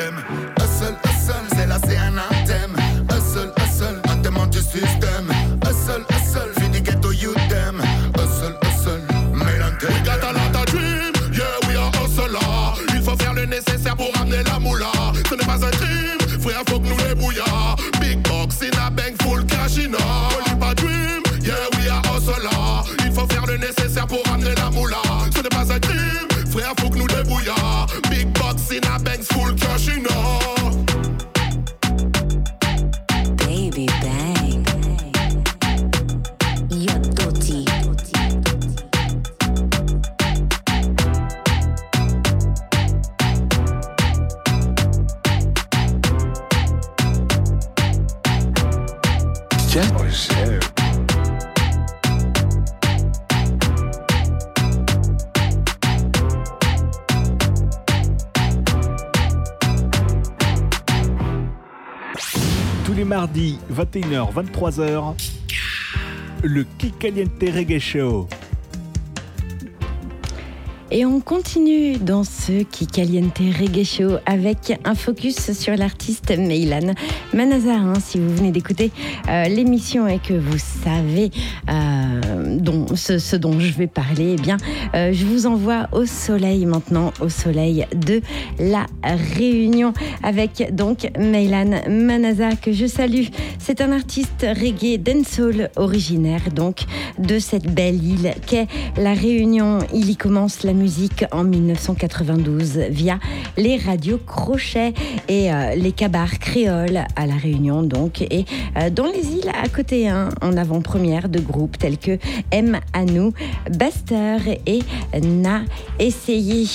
[49.71, 49.77] Tous
[62.93, 65.15] les mardis, 21h, 23h,
[66.43, 68.27] le Kikaliente Reggae Show.
[70.93, 76.95] Et on continue dans ce qui caliente reggae show avec un focus sur l'artiste Meylan
[77.33, 77.79] Manazar.
[77.79, 78.91] hein, si vous venez d'écouter
[79.29, 81.31] euh, l'émission et que vous savez
[81.69, 84.57] euh, dont, ce, dont je vais parler, eh bien,
[84.93, 88.19] euh, je vous envoie au soleil maintenant, au soleil de
[88.59, 88.85] la
[89.37, 93.27] Réunion avec donc Meylan Manaza que je salue.
[93.59, 96.79] C'est un artiste reggae dancehall originaire donc
[97.17, 98.67] de cette belle île qu'est
[98.97, 99.79] la Réunion.
[99.93, 103.19] Il y commence la musique en 1992 via
[103.55, 104.93] les radios crochets
[105.27, 108.45] et euh, les cabars créoles à la Réunion donc et
[108.77, 112.17] euh, dans les îles à côté hein, en avant-première de groupes tels que
[112.51, 113.33] M Anou,
[113.77, 114.79] Baster et
[115.21, 115.61] Na
[115.99, 116.65] Essayé.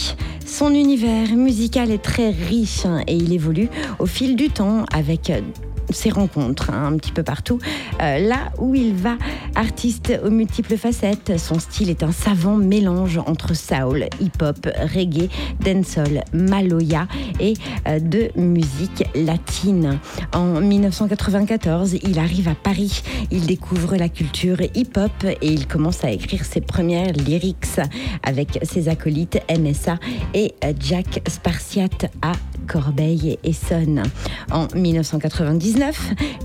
[0.46, 5.32] Son univers musical est très riche hein, et il évolue au fil du temps avec
[5.90, 7.58] ses rencontres hein, un petit peu partout.
[8.02, 9.16] Euh, là où il va,
[9.54, 15.28] artiste aux multiples facettes, son style est un savant mélange entre soul, hip-hop, reggae,
[15.60, 17.06] dancehall, maloya
[17.40, 17.54] et
[17.86, 19.98] euh, de musique latine.
[20.34, 23.02] En 1994, il arrive à Paris.
[23.30, 27.80] Il découvre la culture hip-hop et il commence à écrire ses premières lyrics
[28.22, 29.98] avec ses acolytes MSA
[30.34, 32.32] et Jack Spartiate à
[32.66, 34.02] Corbeil et Essonne.
[34.50, 35.75] En 1999,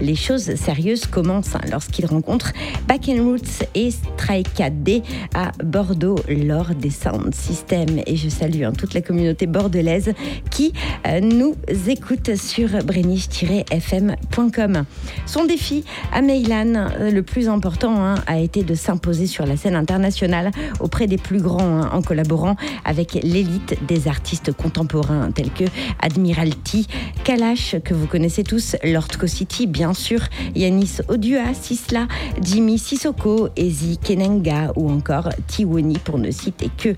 [0.01, 2.51] les choses sérieuses commencent lorsqu'il rencontre
[2.87, 5.03] Back Roots et Strike D
[5.33, 8.01] à Bordeaux lors des Sound Systems.
[8.05, 10.13] Et je salue hein, toute la communauté bordelaise
[10.49, 10.73] qui
[11.07, 11.55] euh, nous
[11.87, 14.83] écoute sur breniche-fm.com.
[15.25, 19.55] Son défi à Meylan, euh, le plus important, hein, a été de s'imposer sur la
[19.55, 25.51] scène internationale auprès des plus grands hein, en collaborant avec l'élite des artistes contemporains tels
[25.51, 25.65] que
[25.99, 26.87] Admiralty,
[27.23, 30.21] Kalash, que vous connaissez tous, Lord City, bien sûr,
[30.55, 32.07] Yanis Odua, Sisla,
[32.41, 36.95] Jimmy Sissoko, Ezi Kenenga ou encore Tiwoni pour ne citer que.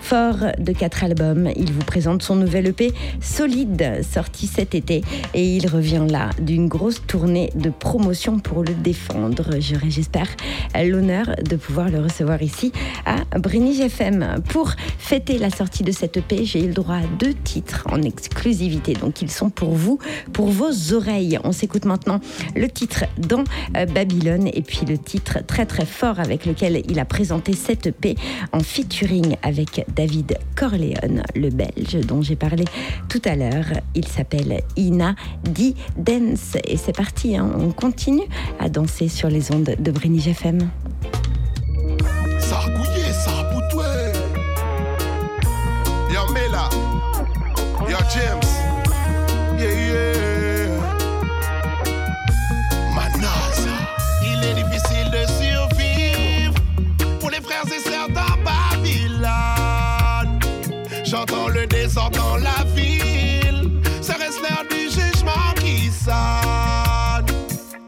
[0.00, 2.92] Fort de quatre albums, il vous présente son nouvel EP
[3.22, 5.02] Solide, sorti cet été,
[5.32, 9.44] et il revient là d'une grosse tournée de promotion pour le défendre.
[9.60, 10.28] J'aurai, j'espère,
[10.74, 12.70] l'honneur de pouvoir le recevoir ici
[13.06, 14.42] à Brinige FM.
[14.50, 18.02] Pour fêter la sortie de cette EP, j'ai eu le droit à deux titres en
[18.02, 19.98] exclusivité, donc ils sont pour vous,
[20.34, 21.38] pour vos oreilles.
[21.54, 22.20] S'écoute maintenant
[22.54, 23.44] le titre dans
[23.76, 27.86] euh, Babylone et puis le titre très très fort avec lequel il a présenté cette
[27.86, 28.16] EP
[28.52, 32.64] en featuring avec David Corleone, le belge dont j'ai parlé
[33.08, 33.66] tout à l'heure.
[33.94, 37.50] Il s'appelle Ina Di Dance et c'est parti, hein.
[37.58, 38.28] on continue
[38.58, 40.58] à danser sur les ondes de Brinige FM.
[61.04, 67.26] J'entends le désordre dans la ville, ça reste l'heure du jugement qui sonne.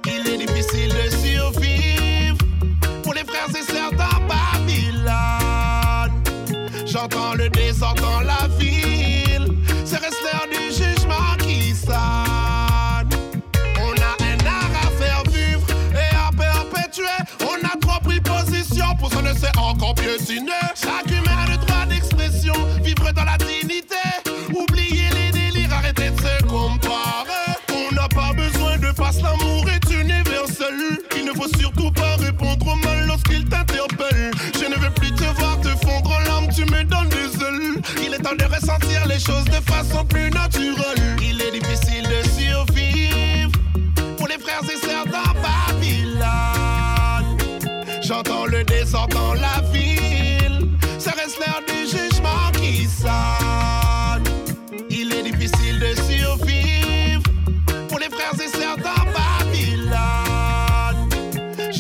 [0.05, 2.37] Il est difficile de survivre
[3.03, 6.13] pour les frères et sœurs dans Babylone.
[6.87, 9.49] J'entends le désordre dans la ville,
[9.87, 13.09] c'est reste l'heure du jugement qui sonne.
[13.81, 17.25] On a un art à faire vivre et à perpétuer.
[17.41, 20.76] On a trop pris position pour se laisser encore piétiner.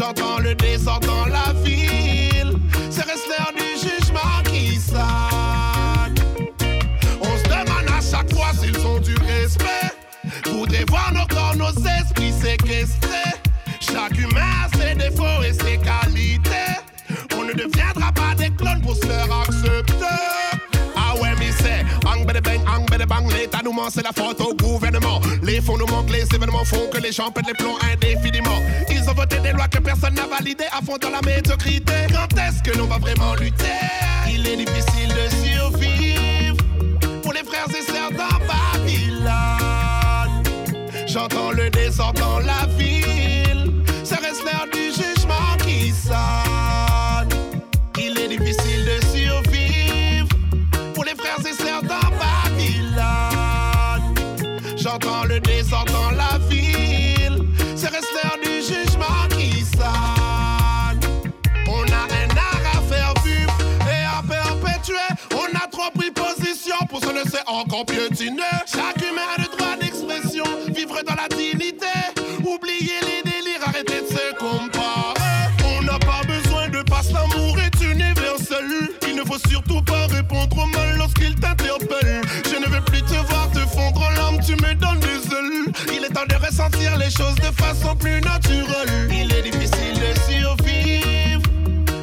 [0.07, 2.53] J'entends le désordre dans la ville,
[2.85, 6.15] reste l'heure du jugement qui sonne.
[7.21, 9.91] On se demande à chaque fois s'ils ont du respect.
[10.45, 13.35] Voudrait voir nos corps, nos esprits séquestrés.
[13.81, 16.77] Chaque humain a ses défauts et ses qualités.
[17.37, 19.93] On ne deviendra pas des clones pour se faire accepter.
[20.95, 23.33] Ah ouais, mais c'est bang, bang, bang, bang.
[23.33, 25.06] L'État nous ment, c'est la faute au gouvernement.
[25.47, 28.61] Les fonds nous manquent, les événements font que les gens pètent les plombs indéfiniment.
[28.91, 31.93] Ils ont voté des lois que personne n'a validées à fond dans la médiocrité.
[32.13, 33.65] Quand est-ce que l'on va vraiment lutter?
[34.29, 36.57] Il est difficile de survivre
[37.23, 40.43] pour les frères et sœurs dans Babylone.
[41.07, 42.76] J'entends le désordre dans la ville.
[67.79, 71.87] Chaque humain a le droit d'expression, vivre dans la dignité.
[72.41, 75.53] Oublier les délires, arrêter de se comparer.
[75.63, 78.65] On n'a pas besoin de passe, l'amour est universel.
[79.07, 82.23] Il ne faut surtout pas répondre au mal lorsqu'il t'interpelle.
[82.51, 85.71] Je ne veux plus te voir te fondre en larmes, tu me donnes des ailes.
[85.93, 89.11] Il est temps de ressentir les choses de façon plus naturelle.
[89.11, 91.43] Il est difficile de survivre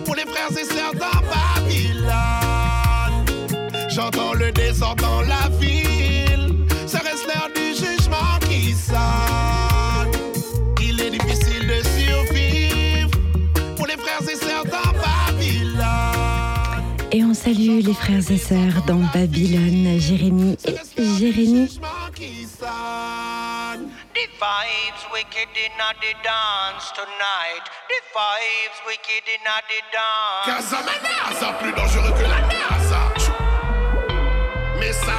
[0.06, 2.14] pour les frères et sœurs dans Babylone.
[3.90, 5.63] J'entends le désordre dans la ville.
[17.74, 20.76] Salue les frères et sœurs dans Babylone, Jérémy et
[21.18, 21.80] Jérémy.
[24.14, 27.66] The vibes wicked in the dance tonight.
[27.90, 30.46] The vibes wicked in the dance.
[30.46, 33.04] Casamanaza, plus dangereux que la NASA.
[34.80, 35.18] Mais ça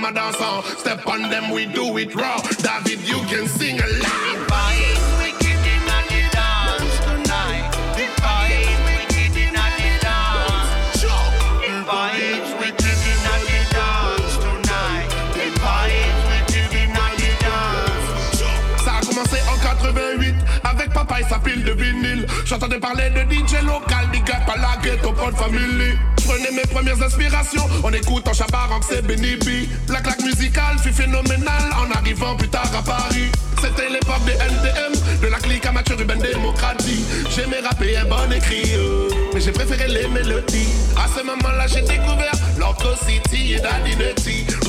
[0.00, 0.62] même en dansant.
[0.78, 2.40] Step on them, we do it raw.
[2.62, 4.46] David, you can sing along.
[4.48, 7.70] Vibes wicked in the dance tonight.
[7.96, 11.02] The vibes wicked in the dance.
[11.02, 15.08] The vibes wicked in the dance tonight.
[15.34, 18.84] The vibes wicked in the dance.
[18.84, 20.34] Ça a commencé en 88
[20.64, 22.26] avec papa et sa pile de vinyle.
[22.44, 24.70] J'entendais parler de DJ local, up à la.
[26.30, 29.66] Prenez mes premières inspirations en écoutant Chabarank, c'est Benny B.
[29.88, 33.32] La claque musicale fut phénoménale en arrivant plus tard à Paris.
[33.60, 37.04] C'était l'époque des NTM, de la clique amateur urbaine démocratie.
[37.34, 38.62] J'aimais rapper un bon écrit,
[39.34, 40.68] mais j'ai préféré les mélodies.
[40.96, 43.96] À ce moment-là, j'ai découvert Loco City et Daddy.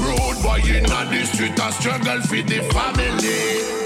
[0.01, 3.81] Road boy in the a struggle for the family.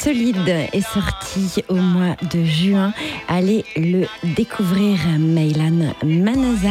[0.00, 2.94] Solide est sorti au mois de juin.
[3.28, 6.70] Allez le découvrir, Mailan Manaza.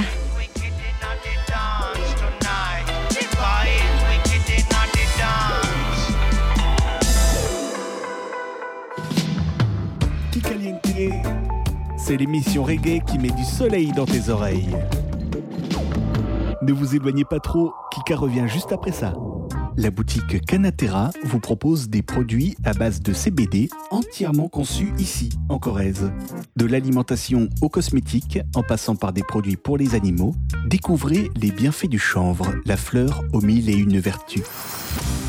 [11.98, 14.76] C'est l'émission reggae qui met du soleil dans tes oreilles.
[16.64, 19.14] Ne vous éloignez pas trop, Kika revient juste après ça.
[19.80, 25.58] La boutique Canatera vous propose des produits à base de CBD entièrement conçus ici, en
[25.58, 26.12] Corrèze.
[26.58, 31.88] De l'alimentation aux cosmétiques, en passant par des produits pour les animaux, découvrez les bienfaits
[31.88, 34.44] du chanvre, la fleur aux mille et une vertus.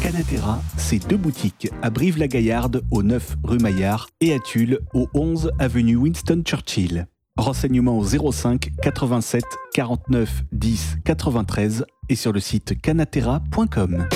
[0.02, 5.52] Canatera, c'est deux boutiques à Brive-la-Gaillarde au 9 rue Maillard et à Tulle au 11
[5.60, 7.06] avenue Winston Churchill.
[7.36, 9.44] Renseignements au 05 87
[9.74, 14.08] 49 10 93 et sur le site canatera.com.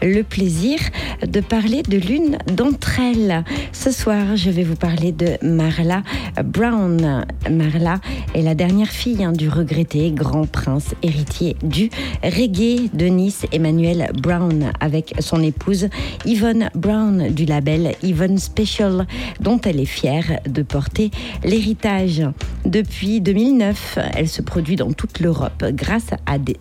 [0.04, 0.78] le plaisir
[1.26, 3.44] de parler de l'une d'entre elles.
[3.72, 6.04] Ce soir, je vais vous parler de Marla
[6.44, 7.26] Brown.
[7.50, 8.00] Marla
[8.36, 11.90] est la dernière fille hein, du regretté grand prince héritier du
[12.24, 15.88] reggae de Nice, Emmanuel Brown, avec son épouse
[16.26, 19.08] Yvonne Brown du label Yvonne Special,
[19.40, 21.12] dont elle est fière de porter
[21.44, 22.24] l'héritage.
[22.66, 26.58] Depuis 2009, elle se produit dans toute l'Europe grâce à des,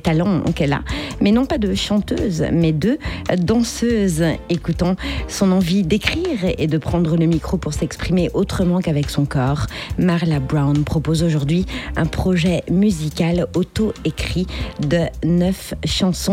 [0.00, 0.82] talents qu'elle a,
[1.20, 2.98] mais non pas de chanteuse, mais de
[3.38, 4.22] danseuse.
[4.50, 9.66] Écoutons son envie d'écrire et de prendre le micro pour s'exprimer autrement qu'avec son corps.
[9.98, 11.66] Marla Brown propose aujourd'hui
[11.96, 14.46] un projet musical auto-écrit
[14.80, 16.27] de neuf chansons.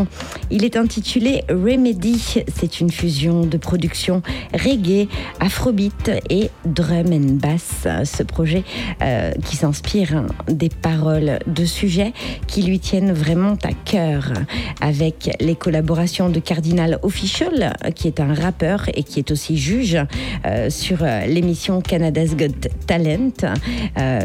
[0.52, 2.44] Il est intitulé Remedy.
[2.56, 4.22] C'est une fusion de production
[4.54, 5.08] reggae,
[5.40, 7.88] afrobeat et drum and bass.
[8.04, 8.64] Ce projet
[9.02, 12.14] euh, qui s'inspire hein, des paroles de sujets
[12.48, 14.34] qui lui tiennent vraiment à cœur
[14.82, 19.98] avec les collaborations de Cardinal Official qui est un rappeur et qui est aussi juge
[20.46, 23.32] euh, sur euh, l'émission Canada's Got Talent.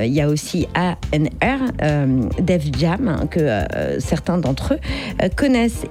[0.02, 3.40] Il y a aussi euh, Def Jam, hein, que
[3.98, 4.80] certains d'entre eux
[5.22, 5.28] euh,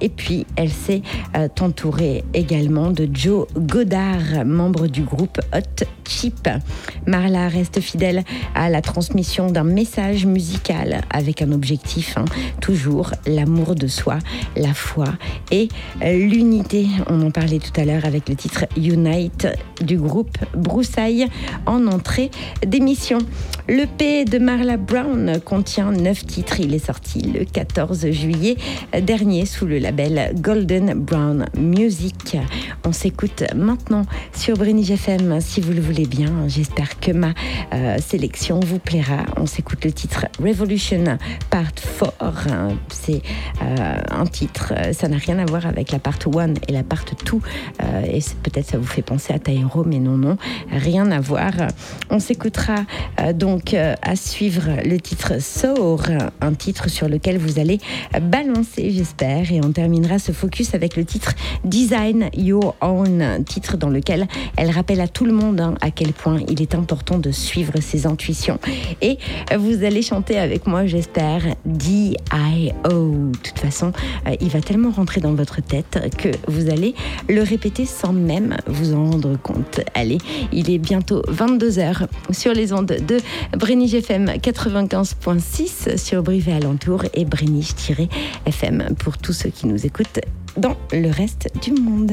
[0.00, 1.02] Et puis, elle s'est
[1.36, 6.48] euh, entourée également de Joe Godard, membre du groupe Hot Chip.
[7.06, 8.24] Marla reste fidèle
[8.56, 12.24] à la transmission d'un message musical avec un objectif, hein,
[12.60, 14.18] toujours l'amour de soi,
[14.56, 15.06] la foi
[15.52, 15.68] et
[16.02, 16.86] l'unité.
[17.08, 19.46] On en parlait tout à l'heure avec le titre Unite
[19.80, 21.28] du groupe Broussailles
[21.66, 22.32] en entrée
[22.66, 23.18] d'émission.
[23.72, 26.58] Le P de Marla Brown contient neuf titres.
[26.58, 28.56] Il est sorti le 14 juillet
[29.00, 32.36] dernier sous le label Golden Brown Music.
[32.84, 36.48] On s'écoute maintenant sur Brinige FM si vous le voulez bien.
[36.48, 37.32] J'espère que ma
[37.72, 39.24] euh, sélection vous plaira.
[39.36, 41.04] On s'écoute le titre Revolution
[41.48, 42.48] Part 4.
[42.88, 43.22] C'est
[43.62, 47.04] euh, un titre, ça n'a rien à voir avec la part 1 et la part
[47.04, 47.38] 2.
[47.82, 50.36] Euh, et peut-être ça vous fait penser à Taïro, mais non, non,
[50.72, 51.52] rien à voir.
[52.10, 52.84] On s'écoutera
[53.20, 53.32] euh,
[53.74, 56.02] euh, à suivre le titre Sour,
[56.40, 57.78] un titre sur lequel vous allez
[58.20, 59.52] balancer, j'espère.
[59.52, 61.32] Et on terminera ce focus avec le titre
[61.64, 66.12] Design Your Own, titre dans lequel elle rappelle à tout le monde hein, à quel
[66.12, 68.58] point il est important de suivre ses intuitions.
[69.00, 69.18] Et
[69.56, 73.30] vous allez chanter avec moi, j'espère, D-I-O.
[73.30, 73.92] De toute façon,
[74.26, 76.94] euh, il va tellement rentrer dans votre tête que vous allez
[77.28, 79.80] le répéter sans même vous en rendre compte.
[79.94, 80.18] Allez,
[80.52, 83.18] il est bientôt 22h sur les ondes de
[83.56, 90.20] Brénige FM 95.6 sur Brive et alentour et Brénige-FM pour tous ceux qui nous écoutent
[90.56, 92.12] dans le reste du monde.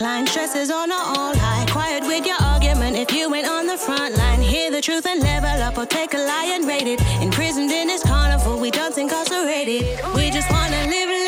[0.00, 0.26] Decline.
[0.26, 1.66] Stress is on an all high.
[1.70, 4.40] Quiet with your argument if you ain't on the front line.
[4.40, 7.00] Hear the truth and level up or take a lie and rate it.
[7.20, 9.82] Imprisoned in this carnival, we don't incarcerated.
[10.14, 11.19] We just wanna live,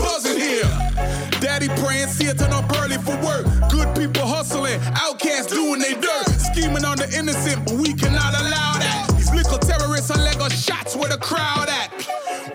[0.00, 0.68] buzzing here.
[1.40, 3.46] Daddy praying, see it turn up early for work.
[3.70, 6.28] Good people hustling, outcasts doing their dirt.
[6.52, 9.06] Scheming on the innocent, but we cannot allow that.
[9.16, 11.90] These little terrorists are Lego shots where the crowd at.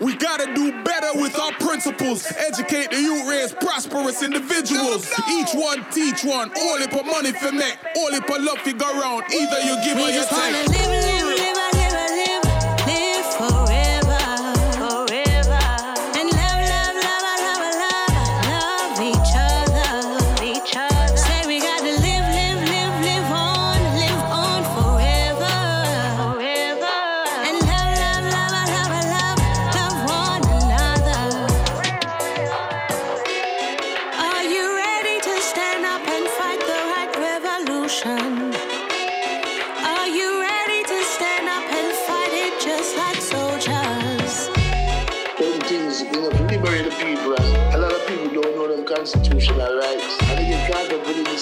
[0.00, 2.30] We gotta do better with our principles.
[2.36, 5.10] Educate the youth, raise prosperous individuals.
[5.30, 6.50] Each one teach one.
[6.50, 7.78] All it for money for make.
[7.96, 9.24] All it for love figure round.
[9.32, 11.75] Either you give or We you just wanna take.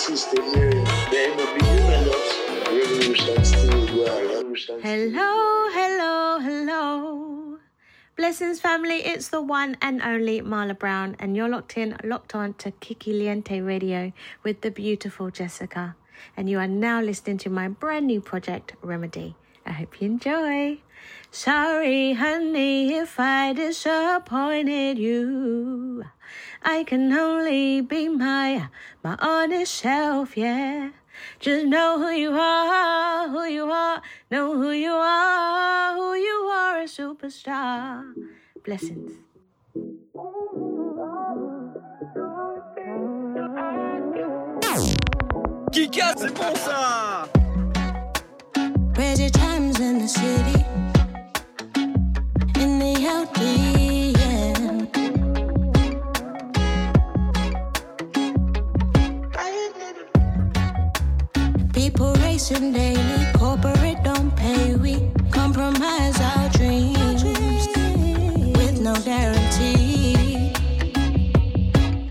[0.05, 0.71] Caught up within the system here.
[1.11, 2.31] They end up being rebellious.
[2.67, 7.59] Revolution still Hello, hello, hello.
[8.17, 12.55] Blessings family, it's the one and only Marla Brown, and you're locked in, locked on
[12.55, 14.13] to Kiki Liente Radio
[14.45, 15.97] with the beautiful Jessica.
[16.37, 19.35] And you are now listening to my brand new project, Remedy.
[19.67, 20.79] I hope you enjoy.
[21.31, 26.05] Sorry, honey, if I disappointed you.
[26.65, 28.69] I can only be my
[29.03, 30.91] my honest self, yeah.
[31.39, 34.01] Just know who you are, who you are,
[34.31, 38.03] know who you are, who you are, a superstar.
[38.65, 39.13] Blessings.
[45.71, 47.29] Kika, c'est bon ça
[48.95, 50.65] Crazy times in the city,
[52.61, 53.74] in the LDN.
[62.35, 64.75] Racing daily, corporate don't pay.
[64.75, 67.23] We compromise our dreams
[68.59, 70.51] with no guarantee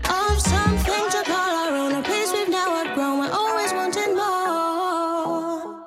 [0.08, 1.92] of something to call our own.
[1.96, 3.18] A place we've now outgrown.
[3.18, 5.84] We're always wanting more.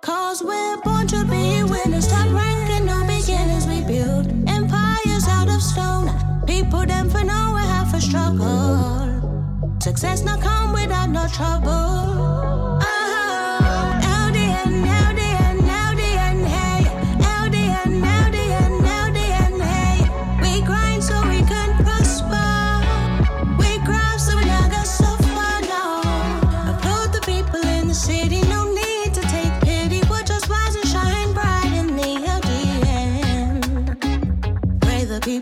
[0.00, 2.04] Cause we're born to be winners.
[2.04, 3.66] Stop ranking no beginners.
[3.66, 6.06] We build empires out of stone.
[6.46, 9.80] People them for know we have a struggle.
[9.80, 12.81] Success not come without no trouble.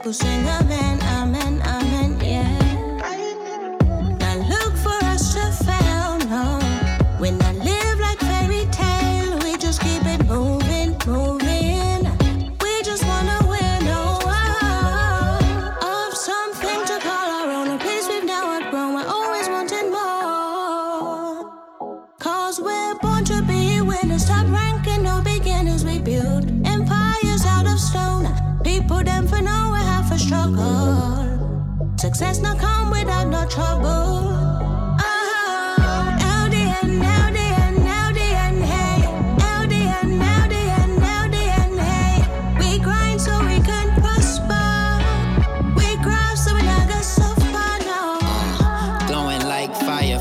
[0.03, 1.79] kushinda, amen, amen, amen.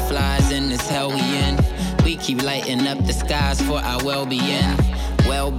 [0.09, 1.57] Fireflies in this hell we in.
[2.03, 4.78] We keep lighting up the sky skies for our well-being.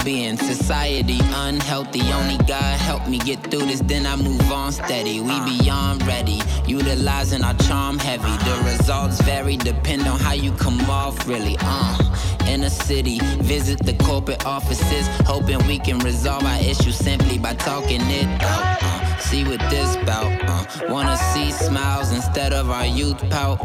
[0.01, 2.01] Well-being, society unhealthy.
[2.11, 5.21] Only God help me get through this, then I move on steady.
[5.21, 8.35] We beyond ready, utilizing our charm heavy.
[8.45, 11.57] The results vary, depend on how you come off really.
[11.61, 12.17] Uh,
[12.49, 17.53] in a city, visit the corporate offices, hoping we can resolve our issues simply by
[17.53, 18.83] talking it out.
[18.83, 20.33] Uh, see what this bout.
[20.49, 23.59] Uh, wanna see smiles instead of our youth pout.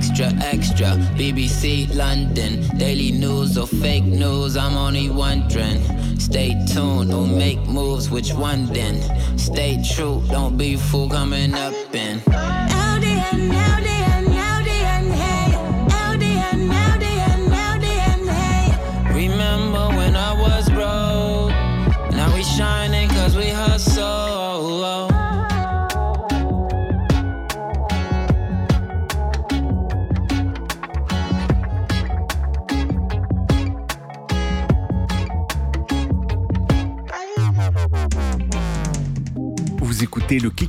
[0.00, 0.86] Extra, extra,
[1.18, 5.82] BBC London, daily news or fake news, I'm only wondering.
[6.18, 8.96] Stay tuned, or make moves, which one then?
[9.38, 12.18] Stay true, don't be fool coming up in.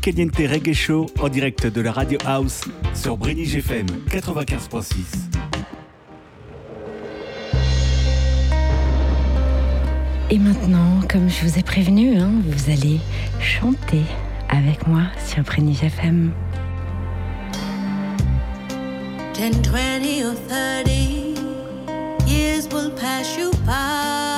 [0.01, 2.61] Kikaliente Reggae Show en direct de la Radio House
[2.95, 4.95] sur Brenige FM 95.6.
[10.31, 12.99] Et maintenant, comme je vous ai prévenu, hein, vous allez
[13.39, 14.01] chanter
[14.49, 16.31] avec moi sur Brenige FM.
[19.35, 20.87] 10, 20 or 30
[22.27, 24.30] years will pass you by.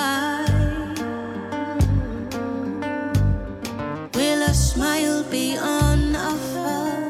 [4.54, 7.10] Smile be on offer?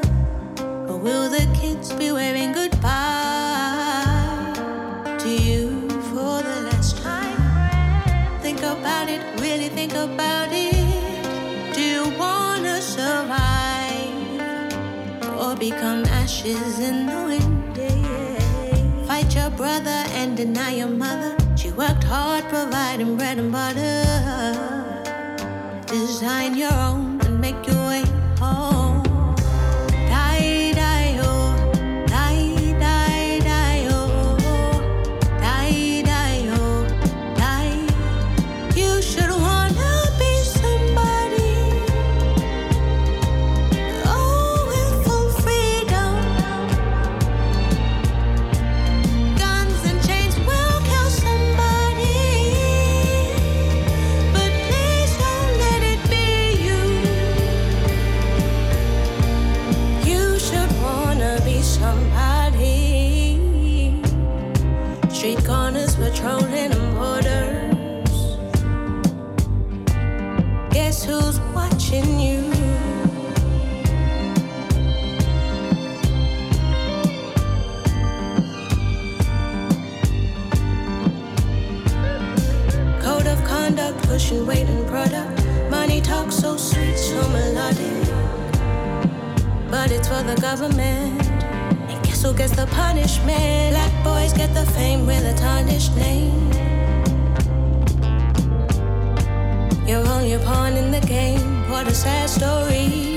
[0.88, 4.04] Or will the kids be waving goodbye
[5.18, 8.40] to you for the last time?
[8.40, 11.74] Think about it, really think about it.
[11.74, 14.14] Do you wanna survive?
[15.38, 17.54] Or become ashes in the wind?
[19.06, 21.36] Fight your brother and deny your mother.
[21.56, 24.04] She worked hard providing bread and butter.
[25.86, 27.13] Design your own
[27.44, 28.02] make your way
[28.38, 28.83] home.
[89.90, 91.20] It's for the government.
[91.90, 93.74] And guess who gets the punishment?
[93.74, 96.50] Black boys get the fame with a tarnished name.
[99.86, 101.70] You're only a pawn in the game.
[101.70, 103.13] What a sad story.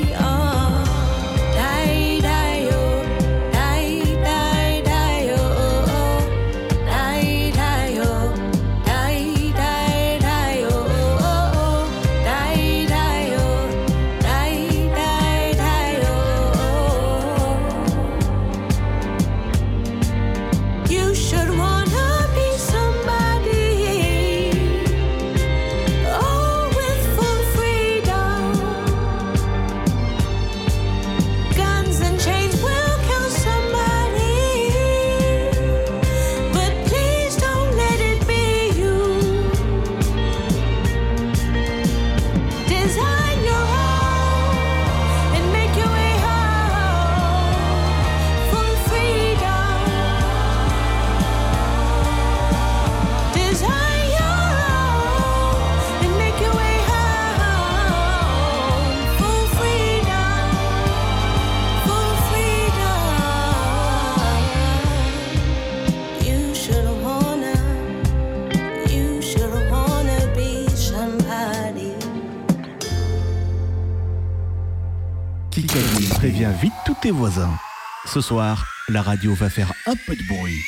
[77.12, 77.58] Voisins.
[78.06, 80.62] Ce soir, la radio va faire un peu de bruit.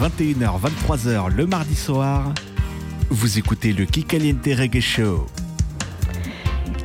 [0.00, 2.32] 21h, 23h le mardi soir,
[3.10, 5.26] vous écoutez le Kikaliente Reggae Show.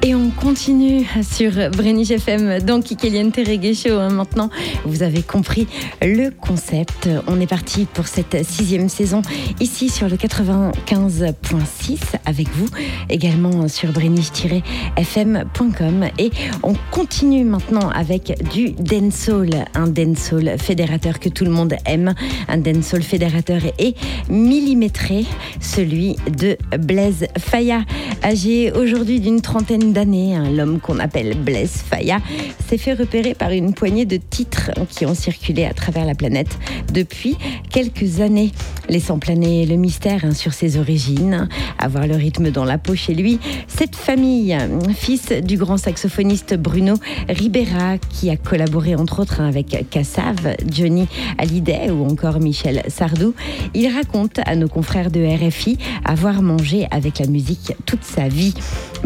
[0.08, 3.98] Et on continue sur Brenich FM dans Kikeliente Reggae Show.
[3.98, 4.10] hein.
[4.10, 4.52] Maintenant,
[4.86, 5.66] vous avez compris
[6.00, 7.10] le concept.
[7.26, 9.24] On est parti pour cette sixième saison
[9.60, 12.68] ici sur le 95.6 avec vous,
[13.10, 16.06] également sur brenich-fm.com.
[16.20, 16.30] Et
[16.62, 22.14] on continue maintenant avec du dancehall, un dancehall fédérateur que tout le monde aime,
[22.48, 23.96] un dancehall fédérateur et
[24.30, 25.26] millimétré,
[25.60, 27.84] celui de Blaise Faya,
[28.24, 30.36] âgé aujourd'hui d'une trentaine d'années.
[30.36, 32.20] hein, L'homme qu'on appelle Blaise Faya
[32.68, 36.60] s'est fait repérer par une poignée de titres qui ont circulé à travers la planète
[36.94, 37.38] depuis
[37.70, 38.52] quelques années,
[38.90, 41.48] laissant planer le mystère hein, sur ses origines,
[41.80, 43.40] avoir le rythme dans la peau chez lui.
[43.68, 44.56] Cette famille,
[44.96, 46.96] fils du grand saxophoniste Bruno
[47.30, 51.08] Ribera, qui a collaboré entre autres hein, avec Kassav, Johnny
[51.38, 53.34] Hallyday ou encore Michel Sardou,
[53.74, 58.54] il raconte à nos confrères de RFI avoir mangé avec la musique toute sa vie.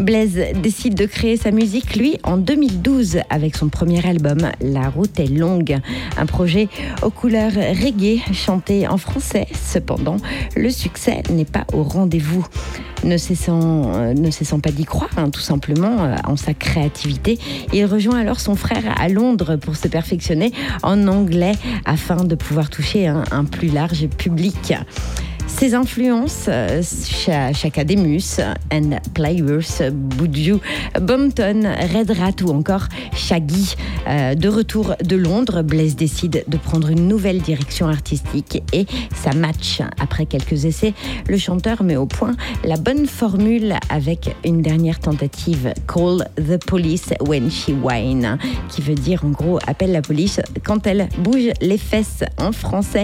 [0.00, 5.20] Blaise décide de créer sa musique, lui, en 2012, avec son premier album, La route
[5.20, 5.76] est longue.
[6.16, 6.68] Un projet
[7.02, 9.46] aux couleurs reggae, chanté en français.
[9.52, 10.16] Cependant,
[10.56, 12.46] le succès n'est pas au rendez-vous.
[13.04, 17.38] Ne cessant, euh, ne cessant pas d'y croire, hein, tout simplement, euh, en sa créativité,
[17.74, 20.52] il rejoint alors son frère à Londres pour se perfectionner
[20.82, 24.74] en anglais afin de pouvoir toucher un plus large public.
[25.58, 28.40] Ses influences, euh, Cha- Chakademus
[28.72, 30.54] and Players, Buju,
[30.98, 33.74] Bumpton, Red Rat ou encore Shaggy.
[34.08, 39.34] Euh, de retour de Londres, Blaise décide de prendre une nouvelle direction artistique et ça
[39.34, 39.80] match.
[40.00, 40.94] Après quelques essais,
[41.28, 42.32] le chanteur met au point
[42.64, 48.38] la bonne formule avec une dernière tentative, Call the Police When She Whine,
[48.70, 53.02] qui veut dire en gros appelle la police quand elle bouge les fesses en français.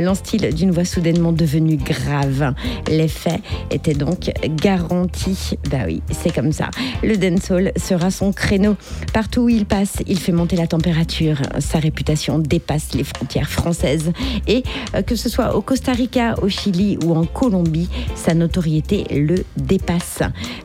[0.00, 2.54] L'en style d'une voix soudainement devenue grave.
[2.88, 3.40] L'effet
[3.70, 5.56] était donc garanti.
[5.70, 6.70] Bah oui, c'est comme ça.
[7.02, 8.76] Le dancehall sera son créneau.
[9.12, 11.36] Partout où il passe, il fait monter la température.
[11.58, 14.12] Sa réputation dépasse les frontières françaises.
[14.46, 14.62] Et
[14.94, 19.44] euh, que ce soit au Costa Rica, au Chili ou en Colombie, sa notoriété le
[19.56, 20.20] dépasse.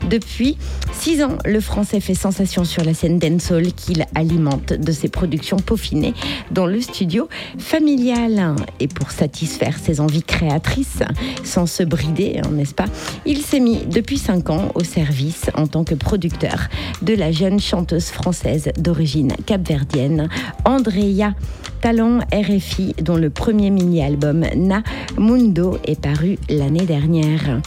[0.08, 0.56] Depuis
[0.92, 5.58] six ans, le français fait sensation sur la scène dancehall qu'il alimente de ses productions
[5.58, 6.14] peaufinées
[6.50, 7.28] dans le studio
[7.58, 8.54] familial.
[8.80, 11.02] Et pour satisfaire ses envies créatrices,
[11.44, 12.86] sans se brider, hein, n'est-ce pas?
[13.24, 16.68] Il s'est mis depuis cinq ans au service en tant que producteur
[17.02, 20.28] de la jeune chanteuse française d'origine capverdienne,
[20.64, 21.34] Andrea.
[21.82, 24.82] Talent RFI, dont le premier mini-album Na
[25.18, 27.60] Mundo est paru l'année dernière.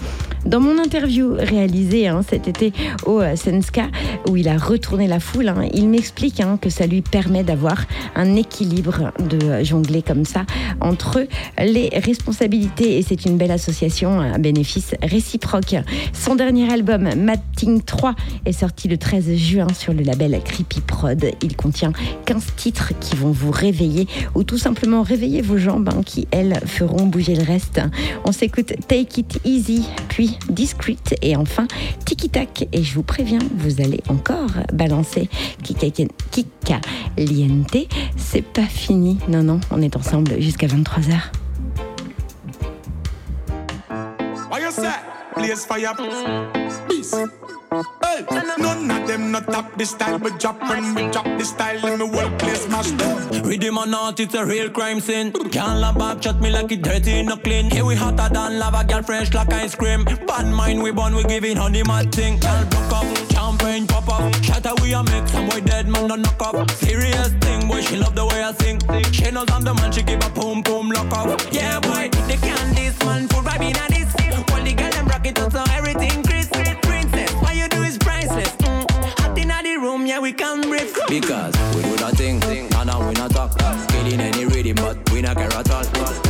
[0.45, 2.71] Dans mon interview réalisée hein, cet été
[3.05, 3.87] au euh, Senska,
[4.29, 7.85] où il a retourné la foule, hein, il m'explique hein, que ça lui permet d'avoir
[8.15, 10.45] un équilibre de euh, jongler comme ça
[10.79, 11.27] entre
[11.61, 15.75] les responsabilités et c'est une belle association à bénéfice réciproque.
[16.13, 21.31] Son dernier album, Matting 3, est sorti le 13 juin sur le label Creepy Prod.
[21.41, 21.91] Il contient
[22.25, 26.59] 15 titres qui vont vous réveiller ou tout simplement réveiller vos jambes hein, qui, elles,
[26.65, 27.81] feront bouger le reste.
[28.25, 31.67] On s'écoute Take It Easy, puis Discreet et enfin
[32.05, 32.67] Tiki Tac.
[32.71, 35.29] Et je vous préviens, vous allez encore balancer
[35.63, 36.81] Kika
[37.17, 37.87] Liente.
[38.17, 39.17] C'est pas fini.
[39.27, 41.19] Non, non, on est ensemble jusqu'à 23h.
[45.39, 45.95] Blaze fire.
[46.87, 47.15] Peace.
[48.03, 51.85] Hey, none of them not top this style, but drop when we drop this style
[51.85, 53.43] in the whole place mash them.
[53.43, 55.31] Rhythm or not, it's a real crime scene.
[55.31, 57.71] Can't love back, chat me like it dirty, no clean.
[57.71, 60.03] Here we hotter than lava, girl fresh like ice cream.
[60.03, 62.39] Bad mind we born, we giving honey mad thing.
[62.39, 63.28] Girl broke up,
[63.59, 64.43] champagne pop up.
[64.43, 66.71] Shatter we a make some boy dead man don't knock up.
[66.71, 68.79] Serious thing, boy she love the way I sing.
[69.11, 71.41] She knows I'm the man, she give a boom boom lock up.
[71.51, 74.09] Yeah boy, they can't this man full vibe in a this.
[74.51, 76.53] All the girl them rock it up so everything crisp.
[76.81, 78.55] Princess, what you do is priceless.
[78.57, 78.89] Mm.
[79.19, 80.95] Hot inna the room, yeah we can breathe.
[81.07, 83.57] Because we do that thing, and now we not talk.
[83.89, 85.83] Killing any rhythm, but we not care at all.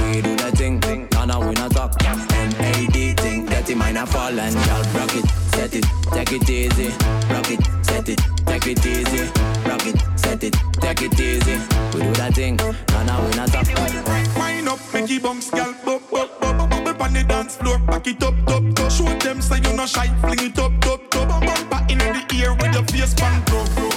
[0.10, 1.94] We do that thing, and now we not talk.
[2.04, 3.19] M-A-D thing, dirty
[3.76, 6.90] mind a fall and y'all rock it, set it, take it easy.
[7.30, 9.24] Rock it, set it, take it easy.
[9.68, 11.58] Rock it, set it, take it easy.
[11.94, 13.68] We do that thing, and now we not talk.
[14.38, 15.76] Wind up, make it bounce, girl.
[15.86, 17.78] Bop, bop, bop, bop, bop on the dance floor.
[17.80, 18.92] Back it up, top, top.
[18.92, 20.08] Show them say you no shy.
[20.22, 21.28] Fling it up, top, top.
[21.28, 23.89] Bumper in the ear with your face pan grow, grow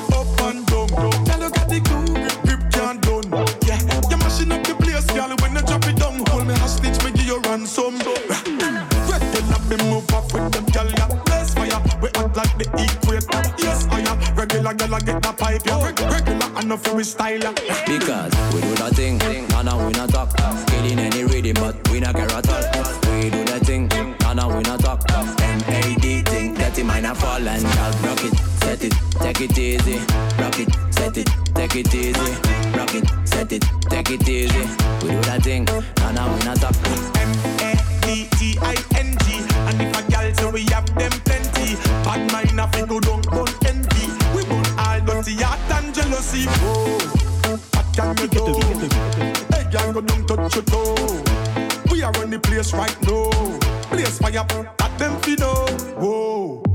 [14.72, 15.84] a girl get a pipe, yo.
[15.84, 17.52] Regular and no we style, yo.
[17.86, 20.36] Because we do that thing, and now we not talk.
[20.66, 22.62] Killing any rhythm, but we not care at all.
[23.12, 25.02] We do that thing, and now we not talk.
[25.10, 26.22] M.A.D.
[26.22, 27.94] thing, that dirty mind a fall and shout.
[28.02, 29.98] Rock it, set it, take it easy.
[30.38, 32.34] Rock it, set it, take it easy.
[32.76, 34.66] Rock it, set it, take it easy.
[35.02, 36.74] We do that thing, and now we not talk.
[37.16, 39.26] M-A-D-T-I-N-G.
[39.68, 43.22] And if a girl say we have them plenty, bad mind a fi go down,
[45.32, 46.44] dirty heart and jealousy.
[46.48, 48.28] Oh, what can you.
[48.28, 48.96] Do?
[49.54, 51.22] Hey, gal go down, touch your toe.
[51.90, 53.30] We are on the place right now.
[53.88, 54.44] Place fire,
[54.78, 55.66] that them fi know
[55.98, 56.71] Whoa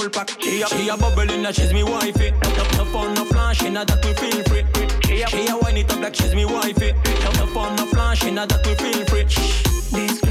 [0.00, 0.30] full pack.
[0.40, 2.30] She a, she a bubble in she's me wifey.
[2.30, 4.64] No, no phone, no flash, in that we feel free.
[5.04, 6.92] She a, wine it up like she's me wifey.
[6.92, 9.24] No, no phone, no flash, in that we feel free.
[9.24, 10.29] Discreet,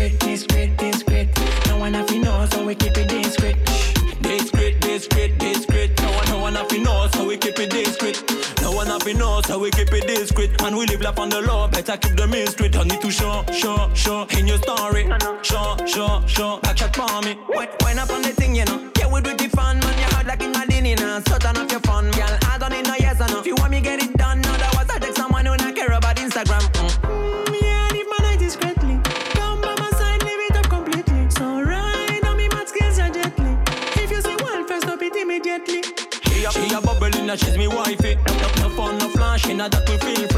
[10.70, 12.76] And we live life on the law, better keep the mean straight.
[12.76, 15.10] I need to show, show, show in your story.
[15.42, 17.40] Show, show, show, back shot for me.
[17.50, 18.88] Wait, wind up on the thing, you know.
[19.00, 19.98] Yeah, we do the fun, man.
[19.98, 21.22] You hard like in Madini, now.
[21.28, 22.38] So turn off your phone, girl.
[22.46, 23.40] I don't need no yes or no.
[23.40, 24.46] If you want me, get it done.
[24.46, 26.62] Otherwise, I take someone who not care about Instagram.
[26.62, 27.62] Mm.
[27.64, 29.00] Yeah, I live my life discreetly.
[29.34, 31.32] Come by my side, live it up completely.
[31.32, 33.58] So right on me, mad skills are gently.
[34.04, 35.82] If you say one first, stop it immediately.
[36.30, 38.20] She a, she a bubble in that she's me wifey.
[38.28, 40.29] No, no, no phone, no flash in that we feel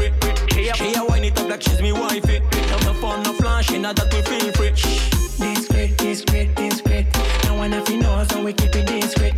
[0.62, 0.72] free.
[0.74, 2.40] She a, she wine it up like she's me wifey.
[2.40, 4.70] No, no phone, no flash in that we feel free.
[4.70, 7.06] Discreet, discreet, discreet.
[7.44, 9.34] No one have to know, so we keep it discreet.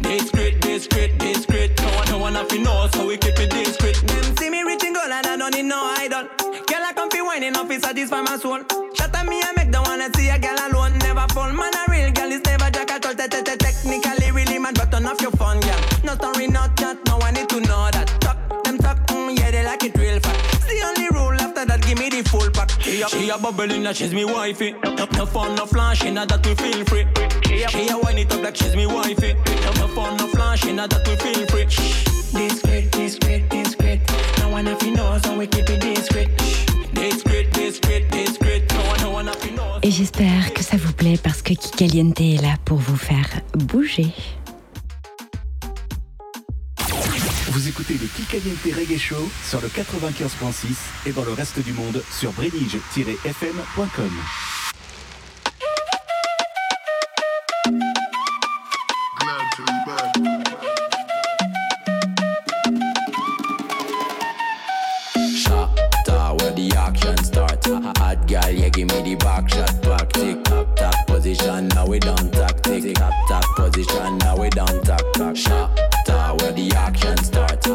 [0.00, 1.78] Discreet, discreet, discreet.
[1.80, 3.96] No one, no one have to know, so we keep it discreet.
[4.06, 6.28] Them see me reaching goal and I don't need no idol.
[6.66, 8.60] Girl, I come fi whining off, it satisfy my soul.
[8.94, 10.98] Shut up me, I make the wanna see a girl alone.
[10.98, 11.73] Never fall, man,
[23.04, 24.72] She a, she a bubble in that she's me wifey.
[24.72, 27.06] No, no phone, no flash in that we feel free.
[27.44, 29.34] She a, wine it up like she's me wifey.
[29.34, 31.66] No, no phone, no flash in that we feel free.
[31.66, 34.00] Discreet, discreet, discreet.
[34.38, 36.30] No one have to know, so we keep it discreet.
[36.94, 38.72] Discreet, discreet, discreet.
[38.72, 39.78] No one, no one have to know.
[39.82, 44.14] Et j'espère que ça vous plaît parce que Kikaliente est là pour vous faire bouger.
[47.48, 52.02] Vous écoutez le Kikaliente Reggae Show sur le 95.6 et dans le reste du monde
[52.10, 52.32] sur.
[75.34, 76.03] Shot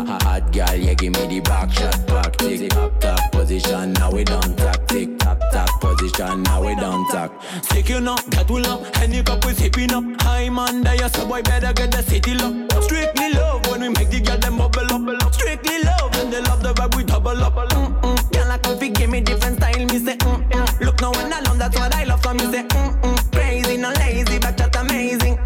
[0.05, 3.93] Hot girl, yeah, give me the back shot, back tick, top, top position.
[3.93, 6.43] Now we down tactic, top, top position.
[6.43, 7.31] Now we down tack.
[7.63, 8.85] Stick you know, that will up.
[9.01, 10.03] Any cup we sipping up.
[10.21, 12.83] High man, there, so boy better get the city lock.
[12.83, 15.33] Strictly love when we make the girl them bubble up.
[15.33, 17.55] Strictly love and they love the vibe we double up.
[17.55, 18.31] Mm-mm.
[18.31, 19.85] Girl, I come fi give me different style.
[19.85, 20.79] Me say, mm-mm.
[20.79, 22.23] look now when I love, that's what I love.
[22.23, 23.31] So me say, mm-mm.
[23.31, 25.37] crazy, no lazy, but just amazing.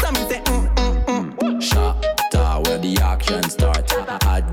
[0.00, 1.62] So me say, mm-mm.
[1.62, 2.06] Shot
[2.66, 3.79] where the action start.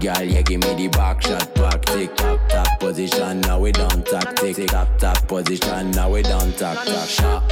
[0.08, 3.42] Girl, yeah, give me the back shot, back tick, top, top position.
[3.42, 5.92] Now we don't down tactic, top, top position.
[5.92, 7.10] Now we down tack, tack.
[7.10, 7.44] Shot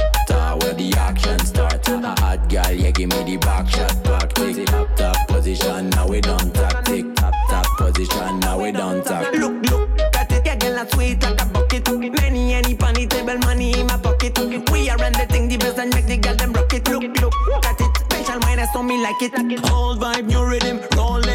[0.62, 1.86] where the action start.
[1.86, 5.90] Hot girl, yeah, give me the back shot, back tick, top, top position.
[5.90, 8.40] Now we down tactic, top, top position.
[8.40, 9.34] Now we down tack.
[9.34, 11.86] Look, look, that it, yeah, girl, a sweet like a bucket.
[12.22, 14.38] Many, any funny table money in my pocket.
[14.72, 16.88] We are the thing the best and make the girl them rock it.
[16.88, 19.34] Look, look, that it, special minus on me like it.
[19.70, 21.25] Old vibe, new rhythm, Rolex,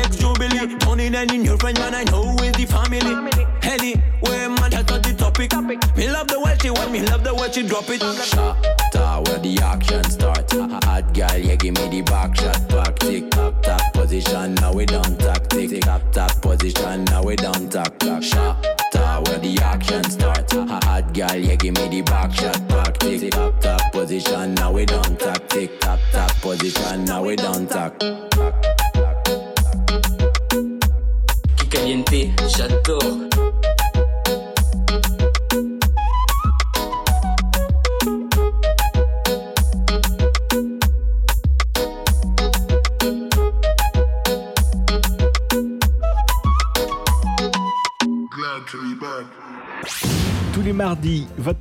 [0.72, 0.80] Jubilee.
[0.80, 4.02] Tony, any new friend, man, I know is the family.
[4.22, 5.52] Where man, that's not the topic.
[5.98, 8.02] Me love the way she want, me love the way she drop it.
[8.02, 10.52] Shot, where the action start.
[10.52, 14.56] Hot girl, yeah, give me the back shot, back tick, top, top position.
[14.56, 17.06] Now we down tactic, top, top position.
[17.06, 18.24] Now we down tack, tack.
[18.24, 18.66] Shot,
[19.28, 20.52] where the action start.
[20.52, 24.54] Hot girl, yeah, give me the back shot, back tick, top, top position.
[24.56, 27.06] Now we down tactic, top, top position.
[27.06, 28.31] Now we don't tack.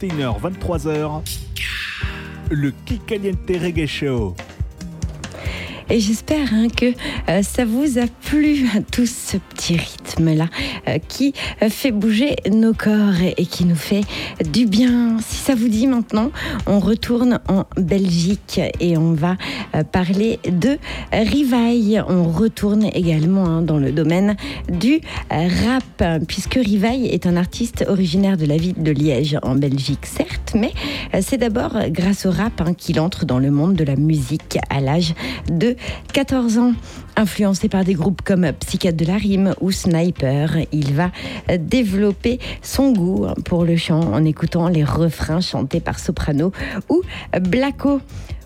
[0.01, 1.23] 21h-23h,
[2.51, 4.35] le Kikaliente Reggae Show.
[5.91, 6.87] Et j'espère hein, que
[7.29, 10.47] euh, ça vous a plu, tout ce petit rythme-là
[11.09, 14.03] qui euh, fait bouger nos corps et, qui nous fait
[14.51, 15.19] du bien.
[15.21, 16.31] Si ça vous dit maintenant,
[16.67, 19.37] on retourne en Belgique et on va
[19.75, 20.79] euh, parler de
[21.13, 22.03] Rivaille.
[22.09, 24.37] On retourne également hein, dans le domaine
[24.69, 25.01] du
[25.33, 30.07] euh, rap, puisque Rivaille est un artiste originaire de la ville de Liège, en Belgique,
[30.07, 30.73] certes, mais
[31.21, 34.81] c'est d'abord grâce au rap hein, qu'il entre dans le monde de la musique à
[34.81, 35.15] l'âge
[35.51, 35.77] de
[36.13, 36.73] 14 ans.
[37.17, 41.11] Influencé par des groupes comme Psychiatre de la Rime ou Sniper, il va
[41.59, 46.53] développer son goût pour le chant en écoutant les refrains chantés par Soprano
[46.89, 47.03] ou
[47.41, 48.01] Blacko.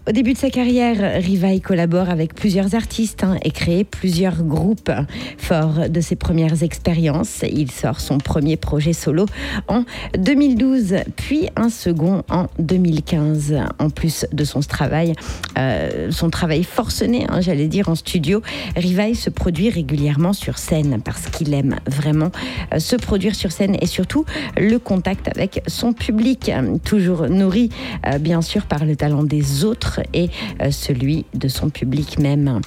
[0.07, 4.93] Au début de sa carrière, Rivaille collabore avec plusieurs artistes hein, et crée plusieurs groupes.
[5.39, 9.25] Fort de ses premières expériences, il sort son premier projet solo
[9.67, 9.85] en
[10.19, 13.57] 2012, puis un second en 2015.
[13.79, 15.15] En plus de son travail,
[15.57, 18.43] euh, son travail forcené, hein, j'allais dire en studio,
[18.77, 22.31] Rivaille se produit régulièrement sur scène parce qu'il aime vraiment
[22.75, 24.27] euh, se produire sur scène et surtout
[24.59, 27.71] le contact avec son public, euh, toujours nourri
[28.07, 30.31] euh, bien sûr par le talent des autres et
[30.61, 32.61] euh, celui de son public même.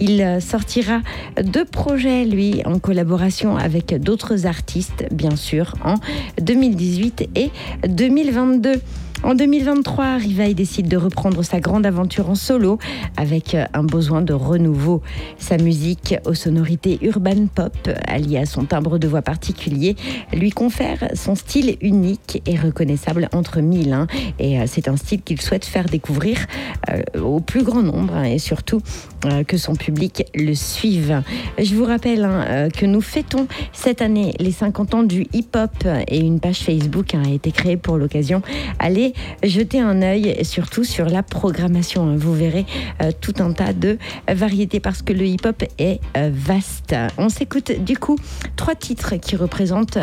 [0.00, 1.00] Il euh, sortira
[1.42, 5.94] deux projets, lui, en collaboration avec d'autres artistes, bien sûr, en
[6.40, 7.50] 2018 et
[7.86, 8.80] 2022.
[9.22, 12.78] En 2023, Rivaille décide de reprendre sa grande aventure en solo
[13.16, 15.00] avec euh, un besoin de renouveau.
[15.38, 17.72] Sa musique aux sonorités urban pop,
[18.06, 19.96] alliée à son timbre de voix particulier,
[20.34, 23.94] lui confère son style unique et reconnaissable entre mille.
[23.94, 24.08] hein.
[24.38, 26.36] Et euh, c'est un style qu'il souhaite faire découvrir
[26.90, 28.80] euh, au plus grand nombre hein, et surtout
[29.48, 31.22] que son public le suive.
[31.58, 35.70] Je vous rappelle hein, que nous fêtons cette année les 50 ans du hip-hop
[36.08, 38.42] et une page Facebook a été créée pour l'occasion.
[38.78, 42.08] Allez jeter un œil surtout sur la programmation.
[42.08, 42.16] hein.
[42.16, 42.66] Vous verrez
[43.02, 46.94] euh, tout un tas de variétés parce que le hip-hop est euh, vaste.
[47.18, 48.16] On s'écoute du coup
[48.56, 49.98] trois titres qui représentent,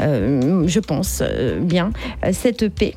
[0.00, 1.22] euh, je pense,
[1.60, 1.92] bien
[2.32, 2.96] cette EP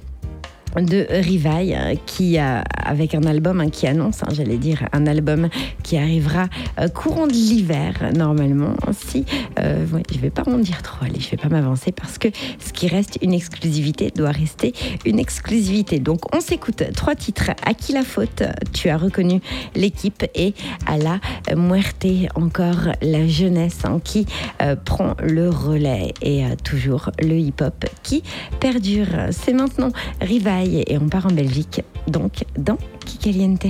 [0.81, 5.07] de Rivaille euh, qui a avec un album hein, qui annonce, hein, j'allais dire un
[5.07, 5.49] album
[5.83, 6.47] qui arrivera
[6.79, 8.75] euh, courant de l'hiver normalement.
[8.91, 9.25] Si
[9.59, 12.29] euh, ouais, vais pas m'en dire trop, allez, je vais pas m'avancer parce que
[12.59, 14.73] ce qui reste une exclusivité doit rester
[15.05, 15.99] une exclusivité.
[15.99, 17.51] Donc on s'écoute trois titres.
[17.65, 18.43] À qui la faute?
[18.73, 19.41] Tu as reconnu
[19.75, 20.53] l'équipe et
[20.85, 21.19] à la
[21.55, 22.05] muerte
[22.35, 24.25] encore la jeunesse hein, qui
[24.61, 28.23] euh, prend le relais et toujours le hip-hop qui
[28.59, 29.07] perdure.
[29.31, 29.91] C'est maintenant
[30.21, 33.67] Rivaille et on part en Belgique, donc dans Kikaliente.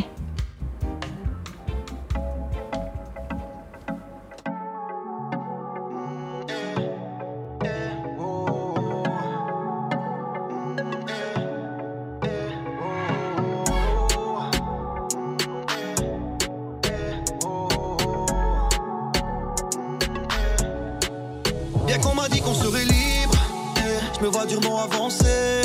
[21.85, 23.35] Bien qu'on m'a dit qu'on serait libre,
[24.17, 25.62] je me vois durement avancer.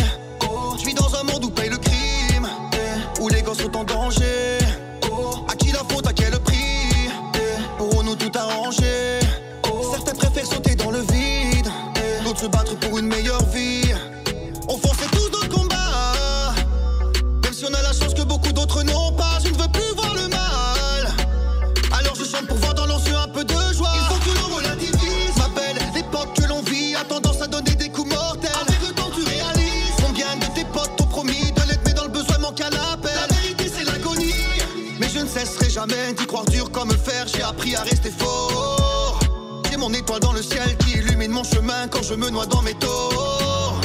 [42.09, 43.81] Je me noie dans mes torts.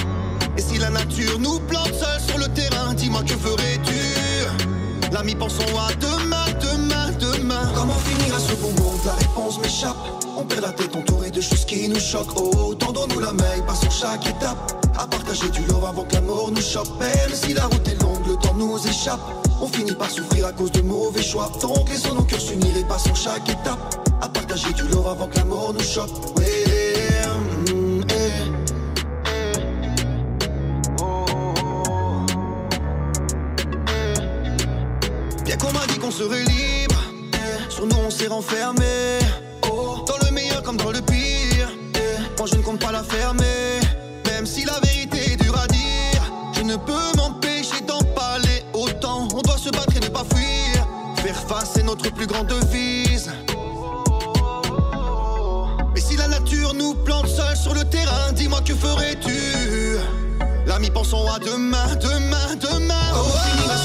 [0.58, 5.12] Et si la nature nous plante seuls sur le terrain, dis-moi que ferais-tu?
[5.12, 7.72] L'ami, pensons à demain, demain, demain.
[7.76, 9.00] Comment finir à ce bon monde?
[9.06, 9.98] La réponse m'échappe.
[10.38, 12.38] On perd la tête entouré de choses qui nous choquent.
[12.38, 14.72] Oh, tendons-nous la main, passons chaque étape.
[14.98, 16.90] À partager du love avant que la mort nous chope.
[17.00, 19.20] Même si la route est longue, le temps nous échappe.
[19.62, 21.52] On finit par souffrir à cause de mauvais choix.
[21.62, 24.00] Donc laissons nos cœurs s'unir et passons chaque étape.
[24.22, 26.33] À partager du love avant que la mort nous chope.
[36.18, 37.02] Serait libre,
[37.69, 39.19] sur nous on s'est renfermé.
[39.72, 41.69] Oh, dans le meilleur comme dans le pire.
[42.38, 43.80] moi je ne compte pas la fermer.
[44.27, 46.22] Même si la vérité est dure à dire,
[46.56, 49.27] je ne peux m'empêcher d'en parler autant.
[49.34, 50.88] On doit se battre et ne pas fuir.
[51.18, 53.31] Faire face est notre plus grande devise.
[55.95, 59.98] Mais si la nature nous plante seuls sur le terrain, dis-moi que ferais-tu?
[60.68, 63.10] L'ami, pensons à demain, demain, demain.
[63.15, 63.26] Oh,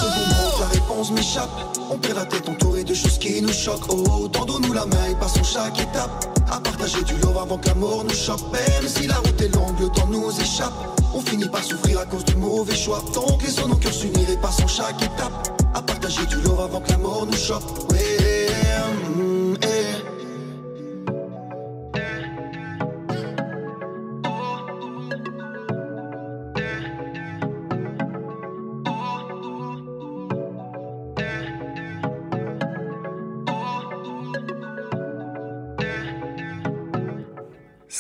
[0.01, 1.51] ce moment La réponse m'échappe.
[1.89, 3.89] On perd la tête entouré de choses qui nous choquent.
[3.91, 6.27] Oh, tendons-nous la main et passons chaque étape.
[6.51, 8.41] À partager du love avant que l'amour nous choque.
[8.53, 10.73] Même si la route est longue, le temps nous échappe.
[11.15, 13.03] On finit par souffrir à cause du mauvais choix.
[13.15, 15.63] Donc laissons nos cœurs s'unir et passons chaque étape.
[15.75, 17.91] À partager du love avant que l'amour nous choque.
[17.93, 18.18] Ouais,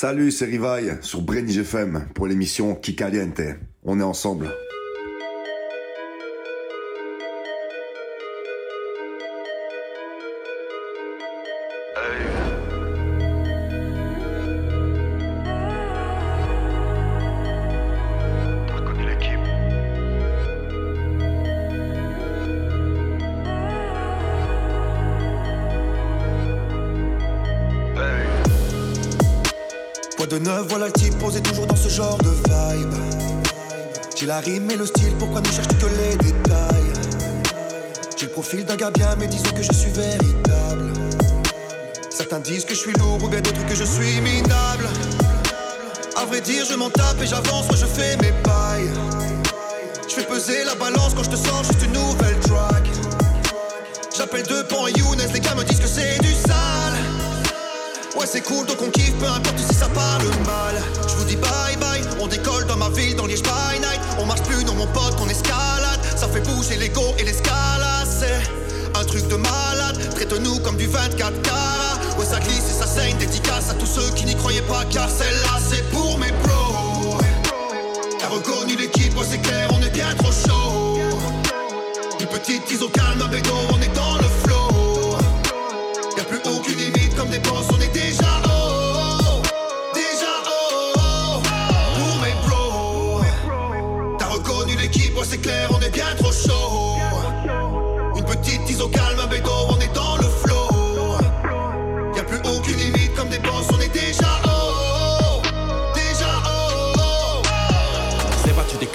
[0.01, 3.41] Salut, c'est Rivaille sur Brenny FM pour l'émission Kikaliente.
[3.83, 4.49] On est ensemble.
[30.67, 32.93] Voilà le type posé toujours dans ce genre de vibe.
[34.17, 36.93] J'ai la rime et le style, pourquoi ne cherches-tu que les détails?
[38.17, 40.93] J'ai le profil d'un gars bien, mais disons que je suis véritable.
[42.11, 44.89] Certains disent que je suis lourd ou bien d'autres que je suis minable.
[46.17, 48.91] À vrai dire, je m'en tape et j'avance, moi je fais mes pailles.
[50.09, 52.85] Je fais peser la balance quand je te sors juste une nouvelle track.
[54.17, 54.65] J'appelle deux
[58.31, 60.75] c'est cool donc on kiffe peu importe si ça parle mal.
[61.09, 64.01] Je vous dis bye bye On décolle dans ma ville dans Liège by night.
[64.19, 66.01] On marche plus dans mon pote qu'on escalade.
[66.17, 70.15] Ça fait bouger l'ego et l'escalade C'est un truc de malade.
[70.15, 71.99] Traite-nous comme du 24 carats.
[72.19, 75.09] Ouais ça glisse et ça saigne Dédicace à tous ceux qui n'y croyaient pas Car
[75.09, 77.17] celle-là c'est pour mes pros
[78.19, 80.99] T'as reconnu l'équipe Ouais c'est clair on est bien trop chaud.
[82.21, 85.17] Une petite mise au calme un bédo On est dans le flow.
[86.17, 87.67] Y'a plus aucune limite comme des boss,
[95.43, 96.28] clair, on est bien trop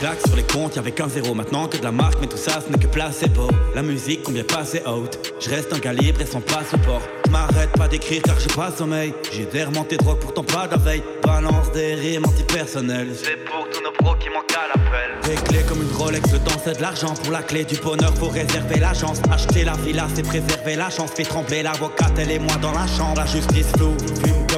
[0.04, 2.60] Claques sur les comptes, y'avait qu'un zéro maintenant que de la marque, mais tout ça
[2.60, 3.48] ce n'est que placebo.
[3.74, 7.02] La musique combien passé out, je reste un calibre et sans passeport.
[7.26, 9.14] Je m'arrête pas d'écrire car j'ai pas sommeil.
[9.32, 11.02] J'ai des remontées drogue pourtant pas de veille.
[11.24, 13.16] Balance des rimes antipersonnelles.
[13.16, 15.22] C'est pour tous nos pros qui manquent à l'appel.
[15.24, 17.14] Des clés comme une Rolex, le temps c'est de l'argent.
[17.24, 19.22] Pour la clé du bonheur, faut réserver la chance.
[19.32, 21.12] Acheter la villa, c'est préserver la chance.
[21.12, 23.22] Fait trembler l'avocate, elle et moi dans la chambre.
[23.22, 23.96] La justice floue,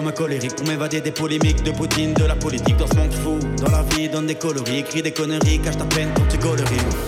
[0.05, 3.13] comme un colérique pour m'évader des polémiques de Poutine, de la politique dans ce monde
[3.13, 3.39] fou.
[3.57, 6.65] Dans la vie, donne des coloris, écris des conneries, cache ta peine quand tu gauleries.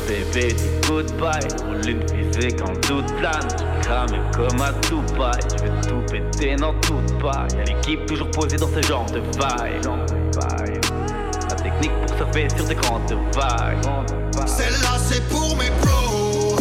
[0.08, 3.48] Bébé, dis goodbye, roule une fusée quand tout plane.
[3.60, 7.50] Je crame comme à tout paille, je vais tout péter dans toute paille.
[7.58, 9.86] Y'a l'équipe toujours posée dans ce genre de vibe.
[11.50, 14.48] La technique pour surfer sur des grandes vagues.
[14.48, 16.56] Celle-là c'est pour mes pros.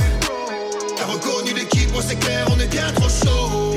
[0.96, 3.75] T'as reconnu l'équipe, ouais c'est clair, on est bien trop chaud.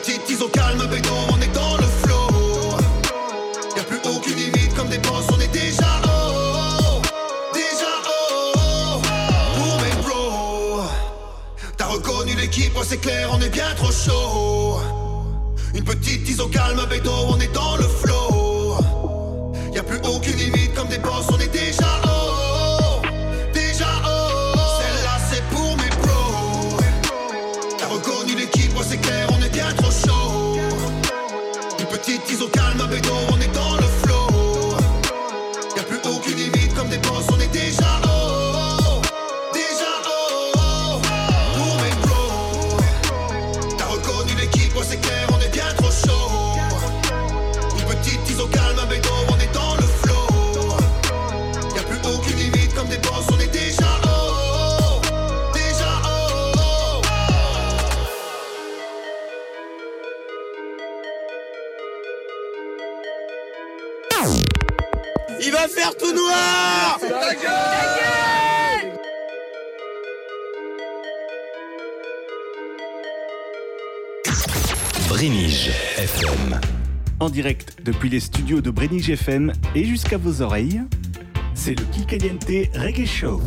[0.00, 2.28] Petite au calme, bédo, on est dans le flow.
[3.76, 7.02] Y'a plus aucune limite comme des boss, on est déjà haut.
[7.52, 9.00] Déjà haut.
[9.56, 10.82] Pour mes bros.
[11.76, 14.80] T'as reconnu l'équipe, c'est clair, on est bien trop chaud.
[15.74, 18.76] Une petite au calme, bédo, on est dans le flow.
[19.74, 22.07] Y'a plus aucune limite comme des boss, on est déjà haut.
[32.46, 33.27] Petite mise au
[77.20, 80.82] En direct depuis les studios de Brénige FM et jusqu'à vos oreilles,
[81.52, 83.42] c'est le Kikaliente Reggae Show.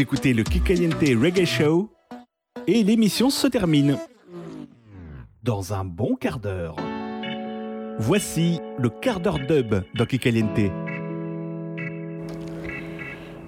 [0.00, 1.90] Écoutez le Kikaliente Reggae Show
[2.66, 3.98] et l'émission se termine
[5.42, 6.76] dans un bon quart d'heure.
[7.98, 10.72] Voici le quart d'heure dub dans Kikaliente.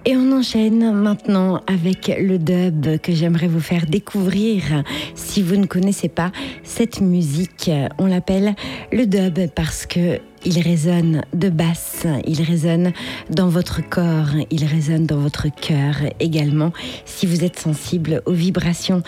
[0.04, 4.84] Et on enchaîne maintenant avec le dub que j'aimerais vous faire découvrir.
[5.14, 6.32] Si vous ne connaissez pas
[6.64, 8.54] cette musique, on l'appelle
[8.92, 12.92] le dub parce que il résonne de basse, il résonne
[13.30, 16.72] dans votre corps, il résonne dans votre cœur également
[17.04, 19.02] si vous êtes sensible aux vibrations.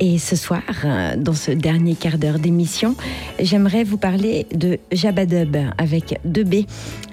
[0.00, 0.62] Et ce soir,
[1.16, 2.94] dans ce dernier quart d'heure d'émission,
[3.40, 6.66] j'aimerais vous parler de Jabadub avec 2B.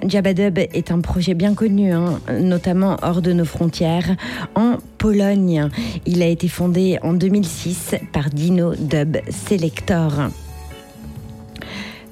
[0.06, 4.16] Jabadub est un projet bien connu, hein, notamment hors de nos frontières,
[4.54, 5.68] en Pologne.
[6.06, 10.30] Il a été fondé en 2006 par Dino Dub Selector.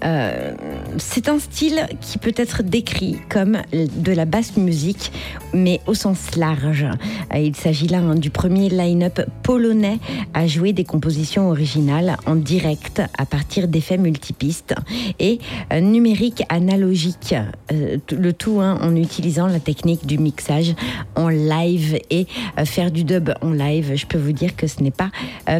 [0.05, 0.55] Euh,
[0.99, 5.12] c'est un style qui peut être décrit comme de la basse musique,
[5.55, 6.87] mais au sens large.
[7.35, 9.99] Euh, il s'agit là hein, du premier line-up polonais
[10.35, 14.74] à jouer des compositions originales en direct à partir d'effets multipistes
[15.19, 15.39] et
[15.73, 17.35] euh, numérique analogique.
[17.73, 20.74] Euh, le tout hein, en utilisant la technique du mixage
[21.15, 22.27] en live et
[22.65, 23.93] faire du dub en live.
[23.95, 25.11] Je peux vous dire que ce n'est pas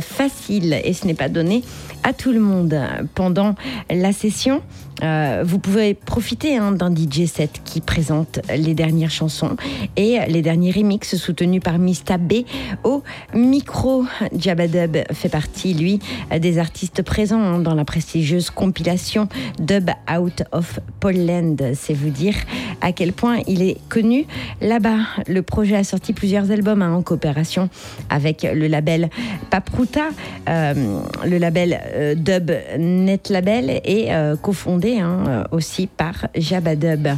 [0.01, 1.62] facile et ce n'est pas donné
[2.02, 2.78] à tout le monde.
[3.14, 3.54] Pendant
[3.90, 4.62] la session,
[5.02, 9.56] euh, vous pouvez profiter hein, d'un DJ set qui présente les dernières chansons
[9.97, 12.44] et les derniers remixes soutenus par Mista B
[12.85, 13.02] au
[13.35, 14.05] micro.
[14.36, 15.98] Jabadub fait partie, lui,
[16.39, 19.28] des artistes présents hein, dans la prestigieuse compilation
[19.59, 21.56] Dub Out of Poland.
[21.74, 22.35] C'est vous dire
[22.81, 24.27] à quel point il est connu
[24.60, 24.98] là-bas.
[25.27, 27.69] Le projet a sorti plusieurs albums hein, en coopération
[28.10, 29.10] avec le label
[29.51, 30.09] Papruta,
[30.48, 34.36] euh, le label euh, Dub Net Label et euh,
[34.84, 37.09] hein, euh, aussi par Jabadub.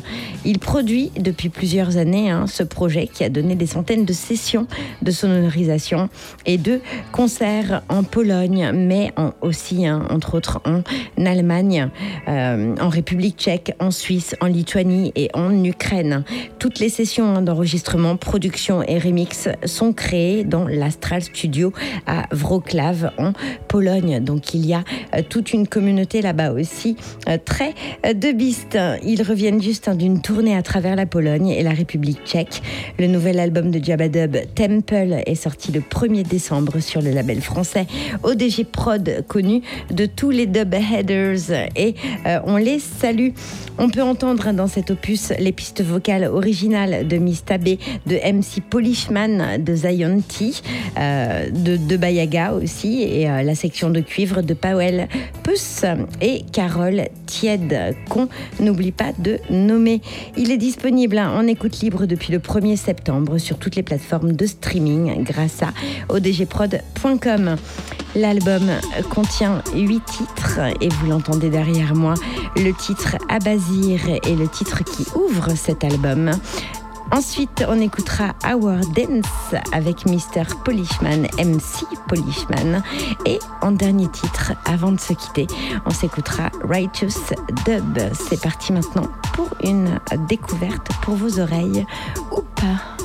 [0.45, 4.67] Il produit depuis plusieurs années hein, ce projet qui a donné des centaines de sessions
[5.03, 6.09] de sonorisation
[6.47, 6.81] et de
[7.13, 10.83] concerts en Pologne, mais aussi, hein, entre autres, en
[11.25, 11.89] Allemagne,
[12.29, 16.25] euh, en République tchèque, en Suisse, en Lituanie et en Ukraine.
[16.59, 21.73] Toutes les sessions d'enregistrement, production et remix sont créées dans l'Astral Studio
[22.07, 23.33] à Wrocław en
[23.69, 24.21] Pologne.
[24.21, 24.85] Donc il y a
[25.15, 26.97] euh, toute une communauté là-bas aussi
[27.45, 28.79] très euh, de Beast.
[29.05, 32.63] Ils reviennent juste hein, d'une tournée à travers la Pologne et la République tchèque.
[32.99, 37.87] Le nouvel album de Jabadub, Temple, est sorti le 1er décembre sur le label français
[38.23, 41.69] ODG Prod, connu de tous les dub headers.
[41.77, 41.95] Et
[42.27, 43.31] euh, on les salue.
[43.79, 48.63] On peut entendre dans cet opus les pistes vocales originales de Miss Tabé, de MC
[48.69, 50.53] Polishman, de Zion T,
[50.99, 55.09] euh, de, de Bayaga aussi, et la section de cuivre de Powell
[55.43, 55.85] Puss
[56.21, 57.09] et Carole
[58.09, 60.01] Qu'on n'oublie pas de nommer.
[60.37, 64.33] Il est disponible hein, en écoute libre depuis le 1er septembre sur toutes les plateformes
[64.33, 65.69] de streaming grâce à
[66.09, 67.57] odgprod.com.
[68.15, 68.71] L'album
[69.11, 72.15] contient 8 titres et vous l'entendez derrière moi.
[72.57, 76.31] Le titre Abazir est le titre qui ouvre cet album.
[77.11, 80.45] Ensuite, on écoutera Our Dance avec Mr.
[80.65, 82.83] Polishman, MC Polishman.
[83.27, 85.47] Et en dernier titre, avant de se quitter,
[85.87, 87.35] on s'écoutera Righteous
[87.67, 87.99] Dub.
[88.15, 91.87] C'est parti maintenant pour une découverte pour vos oreilles
[92.33, 93.04] ou pas.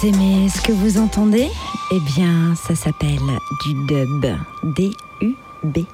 [0.00, 1.50] Vous aimez ce que vous entendez?
[1.92, 3.18] Eh bien, ça s'appelle
[3.62, 4.26] du dub.
[4.62, 5.84] D-U-B.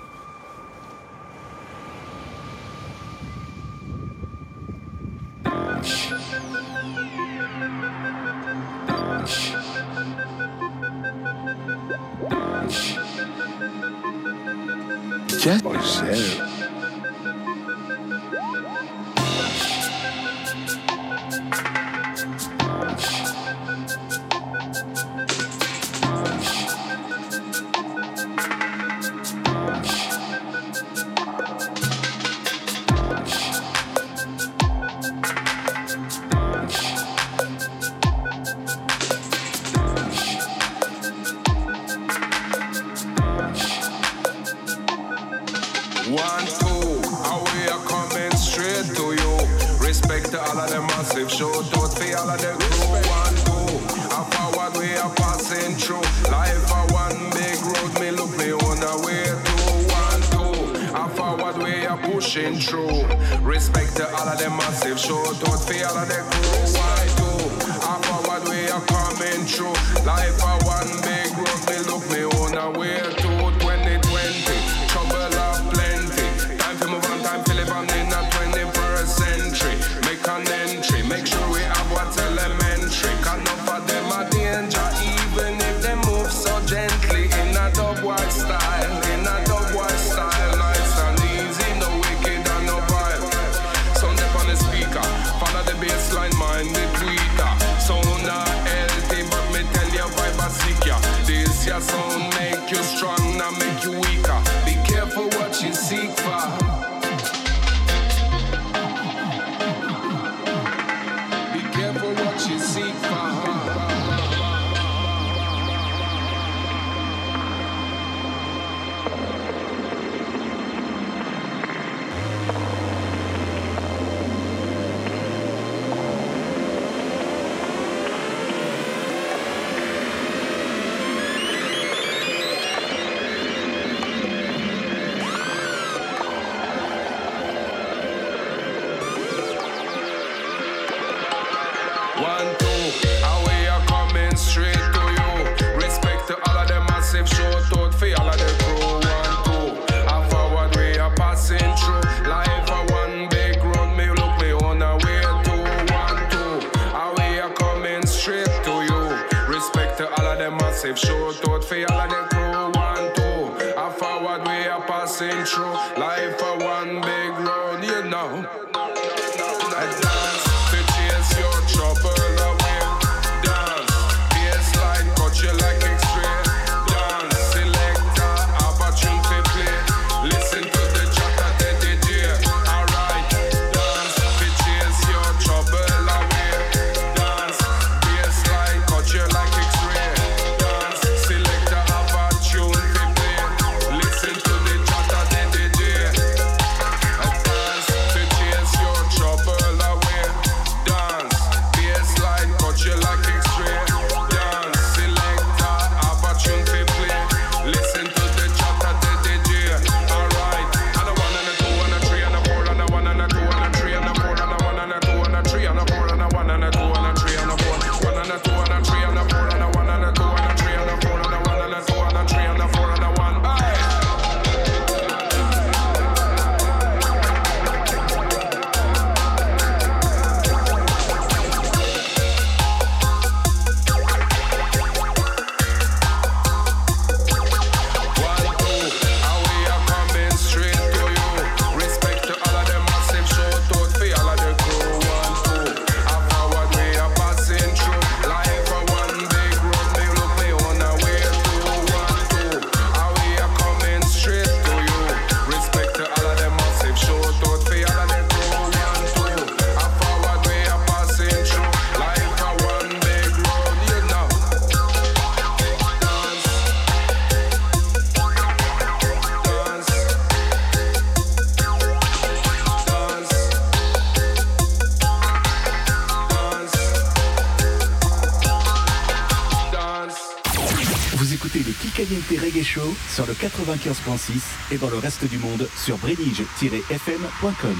[283.16, 287.76] sur le 95.6 et dans le reste du monde sur brédige-fm.com.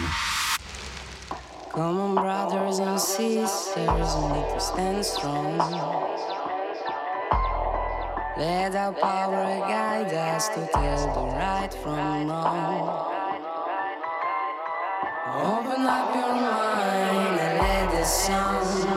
[1.74, 5.58] Come on, brothers and sisters, we need to stand strong.
[8.38, 12.88] Let our power guide us to tell the right from wrong.
[15.36, 18.95] Open up your mind and let the sound.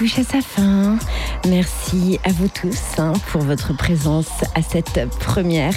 [0.00, 0.98] Touche à sa fin.
[1.46, 5.74] Merci à vous tous hein, pour votre présence à cette première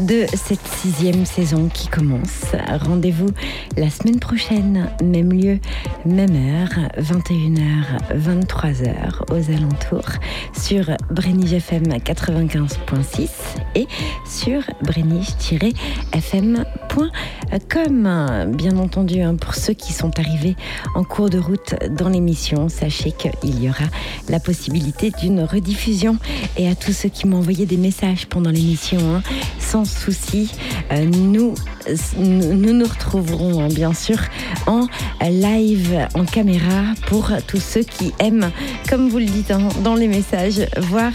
[0.00, 2.46] de cette sixième saison qui commence.
[2.68, 3.28] Rendez-vous
[3.76, 5.60] la semaine prochaine, même lieu,
[6.04, 7.84] même heure, 21h,
[8.16, 10.14] 23h aux alentours
[10.60, 13.28] sur Brenige FM 95.6
[13.76, 13.86] et
[14.26, 17.10] sur brenige-fm.com.
[17.50, 20.54] Bien entendu, hein, pour ceux qui sont arrivés
[20.94, 23.86] en cours de route dans l'émission, sachez qu'il y aura
[24.28, 26.16] la possibilité d'une rediffusion.
[26.56, 29.22] Et à tous ceux qui m'ont envoyé des messages pendant l'émission, hein,
[29.58, 30.52] sans souci,
[30.92, 31.54] euh, nous,
[32.56, 34.18] nous retrouverons hein, bien sûr
[34.66, 34.86] en
[35.20, 38.50] live, en caméra, pour tous ceux qui aiment,
[38.88, 39.52] comme vous le dites
[39.82, 41.12] dans les messages, voir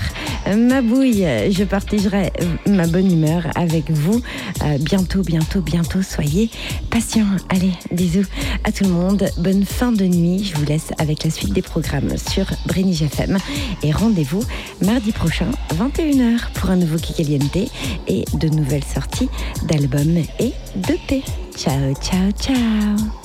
[0.55, 1.25] ma bouille.
[1.51, 2.31] Je partagerai
[2.67, 4.21] ma bonne humeur avec vous
[4.63, 6.01] euh, bientôt, bientôt, bientôt.
[6.01, 6.49] Soyez
[6.89, 7.25] patients.
[7.49, 8.25] Allez, bisous
[8.63, 9.27] à tout le monde.
[9.37, 10.43] Bonne fin de nuit.
[10.43, 13.37] Je vous laisse avec la suite des programmes sur Brenige FM.
[13.83, 14.43] Et rendez-vous
[14.81, 17.57] mardi prochain, 21h, pour un nouveau Kikaliente
[18.07, 19.29] et de nouvelles sorties
[19.67, 21.23] d'albums et de paix.
[21.55, 23.24] Ciao, ciao, ciao.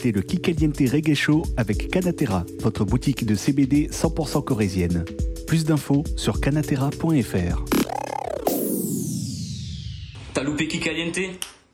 [0.00, 5.04] C'était le Kikaliente Reggae Show avec Canatera, votre boutique de CBD 100% corésienne.
[5.48, 7.64] Plus d'infos sur canatera.fr.
[10.34, 11.18] T'as loupé Kikaliente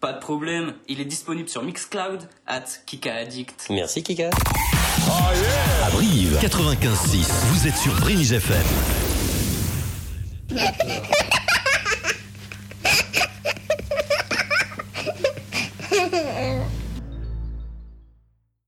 [0.00, 3.66] Pas de problème, il est disponible sur Mixcloud, at Kika Addict.
[3.68, 4.30] Merci Kika.
[4.32, 8.64] Oh yeah à Brive, 95.6, vous êtes sur Bringe FM.